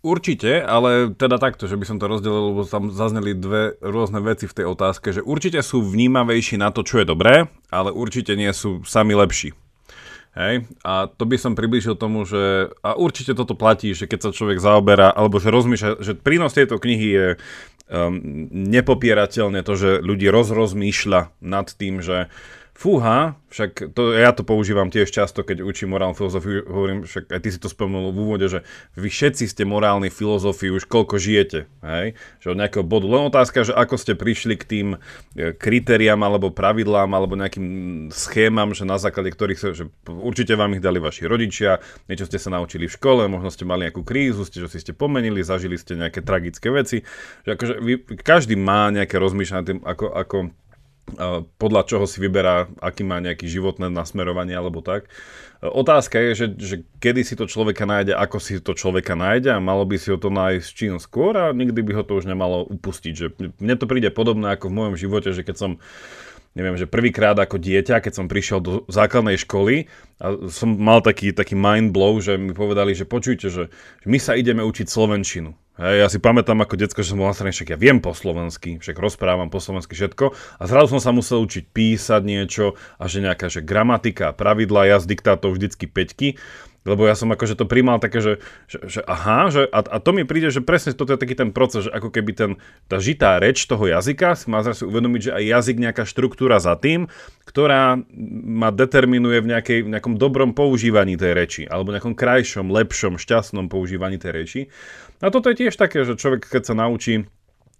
[0.00, 4.48] Určite, ale teda takto, že by som to rozdelil, lebo tam zazneli dve rôzne veci
[4.48, 8.48] v tej otázke, že určite sú vnímavejší na to, čo je dobré, ale určite nie
[8.56, 9.52] sú sami lepší.
[10.32, 10.64] Hej?
[10.88, 14.56] A to by som priblížil tomu, že a určite toto platí, že keď sa človek
[14.56, 17.26] zaoberá, alebo že rozmýšľa, že prínos tejto knihy je
[17.92, 18.16] um,
[18.72, 22.32] nepopierateľne to, že ľudí rozrozmýšľa nad tým, že
[22.80, 27.40] fúha, však to, ja to používam tiež často, keď učím morálnu filozofiu, hovorím, však aj
[27.44, 28.64] ty si to spomenul v úvode, že
[28.96, 32.16] vy všetci ste morálni filozofii už koľko žijete, hej?
[32.40, 33.04] Že od nejakého bodu.
[33.04, 37.66] Len otázka, že ako ste prišli k tým e, kritériám alebo pravidlám alebo nejakým
[38.08, 42.40] schémam, že na základe ktorých sa, že určite vám ich dali vaši rodičia, niečo ste
[42.40, 45.76] sa naučili v škole, možno ste mali nejakú krízu, ste, čo si ste pomenili, zažili
[45.76, 47.04] ste nejaké tragické veci.
[47.44, 47.92] Že akože vy,
[48.24, 50.36] každý má nejaké rozmýšľanie tým, ako, ako
[51.58, 55.10] podľa čoho si vyberá, aký má nejaký životné nasmerovanie alebo tak.
[55.60, 59.60] Otázka je, že, že kedy si to človeka nájde, ako si to človeka nájde a
[59.60, 62.64] malo by si ho to nájsť čím skôr a nikdy by ho to už nemalo
[62.64, 63.12] upustiť.
[63.12, 63.26] Že
[63.60, 65.72] mne to príde podobné ako v mojom živote, že keď som
[66.54, 69.86] neviem, že prvýkrát ako dieťa, keď som prišiel do základnej školy
[70.18, 74.18] a som mal taký, taký mind blow, že mi povedali, že počujte, že, že my
[74.18, 75.54] sa ideme učiť slovenčinu.
[75.80, 78.76] Ja si pamätám ako detsko, že som bol na strane, však ja viem po slovensky,
[78.84, 83.24] však rozprávam po slovensky všetko a zrazu som sa musel učiť písať niečo a že
[83.24, 86.36] nejaká že gramatika, pravidla, ja z diktátov vždycky peťky
[86.80, 88.32] lebo ja som akože to primal také, že,
[88.64, 91.52] že, že aha, že, a, a to mi príde, že presne toto je taký ten
[91.52, 92.50] proces, že ako keby ten,
[92.88, 96.80] tá žitá reč toho jazyka si má zase uvedomiť, že aj jazyk nejaká štruktúra za
[96.80, 97.12] tým,
[97.44, 98.00] ktorá
[98.48, 103.68] ma determinuje v, nejakej, v nejakom dobrom používaní tej reči, alebo nejakom krajšom, lepšom, šťastnom
[103.68, 104.60] používaní tej reči.
[105.20, 107.28] A toto je tiež také, že človek, keď sa naučí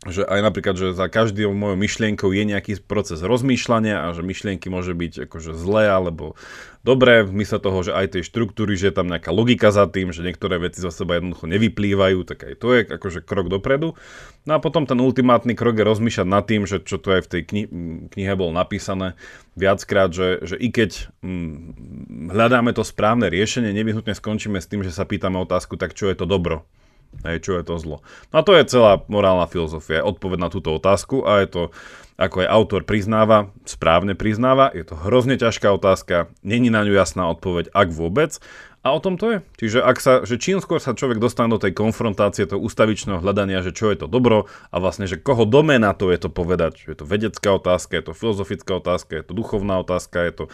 [0.08, 4.72] že aj napríklad, že za každou mojou myšlienkou je nejaký proces rozmýšľania a že myšlienky
[4.72, 6.40] môže byť akože zlé alebo
[6.80, 10.08] dobré v mysle toho, že aj tej štruktúry, že je tam nejaká logika za tým,
[10.08, 13.92] že niektoré veci za seba jednoducho nevyplývajú, tak aj to je akože krok dopredu.
[14.48, 17.30] No a potom ten ultimátny krok je rozmýšľať nad tým, že čo tu aj v
[17.36, 17.70] tej kni-
[18.16, 19.20] knihe bolo napísané
[19.52, 24.96] viackrát, že, že i keď hm, hľadáme to správne riešenie, nevyhnutne skončíme s tým, že
[24.96, 26.64] sa pýtame otázku, tak čo je to dobro
[27.26, 27.96] Hej, čo je to zlo.
[28.32, 31.62] No a to je celá morálna filozofia, odpoveď na túto otázku a je to,
[32.20, 37.32] ako aj autor priznáva, správne priznáva, je to hrozne ťažká otázka, není na ňu jasná
[37.32, 38.36] odpoveď, ak vôbec,
[38.80, 39.38] a o tom to je.
[39.60, 43.60] Čiže ak sa, že čím skôr sa človek dostane do tej konfrontácie, toho ustavičného hľadania,
[43.60, 46.96] že čo je to dobro a vlastne, že koho domena to je to povedať, že
[46.96, 50.44] je to vedecká otázka, je to filozofická otázka, je to duchovná otázka, je to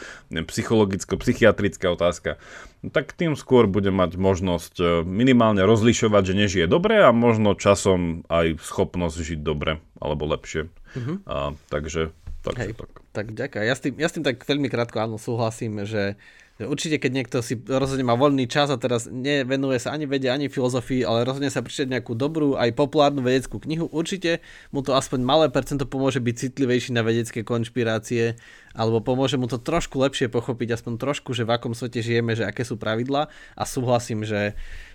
[0.42, 2.42] psychologicko-psychiatrická otázka,
[2.82, 7.54] no tak tým skôr bude mať možnosť e, minimálne rozlišovať, že nežije dobre a možno
[7.54, 10.68] časom aj schopnosť žiť dobre alebo lepšie.
[10.96, 11.16] Mm-hmm.
[11.26, 12.14] A, takže
[12.46, 12.90] tak, Hej, tak.
[13.10, 13.64] tak ďakujem.
[13.66, 16.14] Ja s, tým, ja s tým tak veľmi krátko áno súhlasím, že
[16.56, 20.48] Určite, keď niekto si rozhodne má voľný čas a teraz nevenuje sa ani vede, ani
[20.48, 24.40] filozofii, ale rozhodne sa prečítať nejakú dobrú, aj populárnu vedeckú knihu, určite
[24.72, 28.40] mu to aspoň malé percento pomôže byť citlivejší na vedecké konšpirácie,
[28.76, 32.44] alebo pomôže mu to trošku lepšie pochopiť, aspoň trošku, že v akom svete žijeme, že
[32.44, 34.52] aké sú pravidlá a súhlasím, že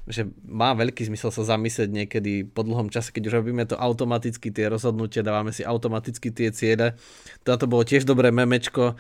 [0.09, 4.49] že má veľký zmysel sa zamyslieť niekedy po dlhom čase, keď už robíme to automaticky,
[4.49, 6.97] tie rozhodnutia, dávame si automaticky tie ciele.
[7.45, 8.97] Toto bolo tiež dobré memečko,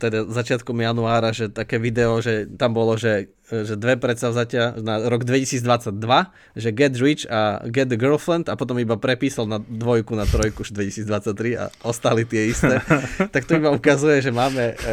[0.00, 5.28] teda začiatkom januára, že také video, že tam bolo, že že dve predsavzatia na rok
[5.28, 5.92] 2022,
[6.56, 10.64] že get rich a get the girlfriend a potom iba prepísal na dvojku, na trojku
[10.64, 12.80] už 2023 a ostali tie isté.
[13.34, 14.84] tak to iba ukazuje, že máme, e,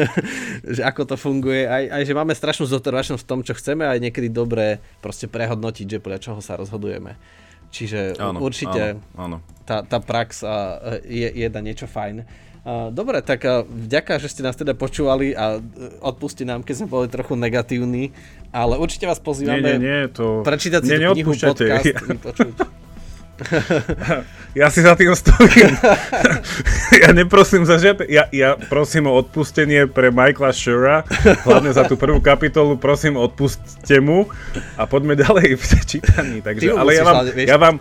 [0.76, 4.04] že ako to funguje, aj, aj že máme strašnú zotrvačnosť v tom, čo chceme, aj
[4.04, 7.16] niekedy dobré proste prehodnotiť, že podľa čoho sa rozhodujeme.
[7.72, 9.36] Čiže áno, určite áno, áno.
[9.64, 10.40] Tá, tá prax
[11.04, 12.47] je, je da niečo fajn.
[12.66, 15.60] Dobre, tak vďaka, že ste nás teda počúvali a e,
[16.04, 18.12] odpusti nám, keď sme boli trochu negatívni,
[18.52, 20.44] ale určite vás pozývame nie, nie, nie, to...
[20.44, 21.86] prečítať si nie, tú knihu, podcast,
[24.60, 25.70] ja si za tým stojím.
[27.02, 28.10] ja neprosím za žiadne...
[28.10, 31.06] Ja, ja prosím o odpustenie pre Michaela Shura,
[31.46, 34.26] hlavne za tú prvú kapitolu, prosím odpuste mu
[34.74, 36.38] a poďme ďalej v čítaní.
[36.42, 37.76] Takže, ale ja vám, ja vám,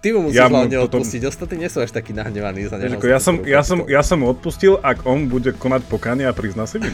[0.00, 1.04] Ty mu musíš ja hlavne potom...
[1.04, 2.96] odpustiť, ostatní nie sú až takí nahnevaní za neho.
[3.04, 6.64] Ja som, ja, som, ja som mu odpustil, ak on bude konať pokania a prizná
[6.64, 6.80] si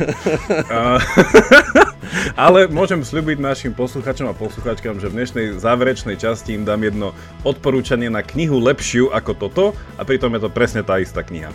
[2.34, 7.14] Ale môžem slúbiť našim posluchačom a posluchačkám, že v dnešnej záverečnej časti im dám jedno
[7.46, 11.54] odporúčanie na knihu lepšiu ako toto a pritom je to presne tá istá kniha.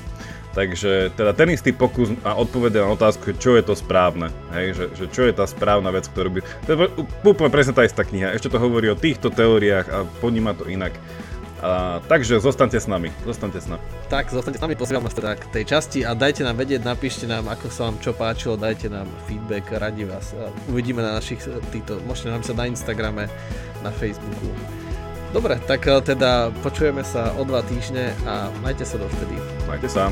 [0.52, 4.86] Takže teda ten istý pokus a odpovede na otázku, čo je to správne, hej, že,
[5.00, 6.40] že čo je tá správna vec, ktorú by...
[6.68, 6.78] To je
[7.24, 10.92] úplne presne tá istá kniha, ešte to hovorí o týchto teóriách a poníma to inak.
[11.62, 13.84] A, takže zostaňte s nami, zostaňte s nami.
[14.10, 17.30] Tak, zostaňte s nami, posielam vás teda k tej časti a dajte nám vedieť, napíšte
[17.30, 20.34] nám, ako sa vám čo páčilo, dajte nám feedback, radi vás.
[20.66, 23.30] Uvidíme na našich, týto, môžete nám sa na Instagrame,
[23.86, 24.50] na Facebooku.
[25.32, 29.40] Dobre, tak eh, teda počujeme sa o dva týždne a majte sa dovtedy.
[29.64, 30.12] Majte sa.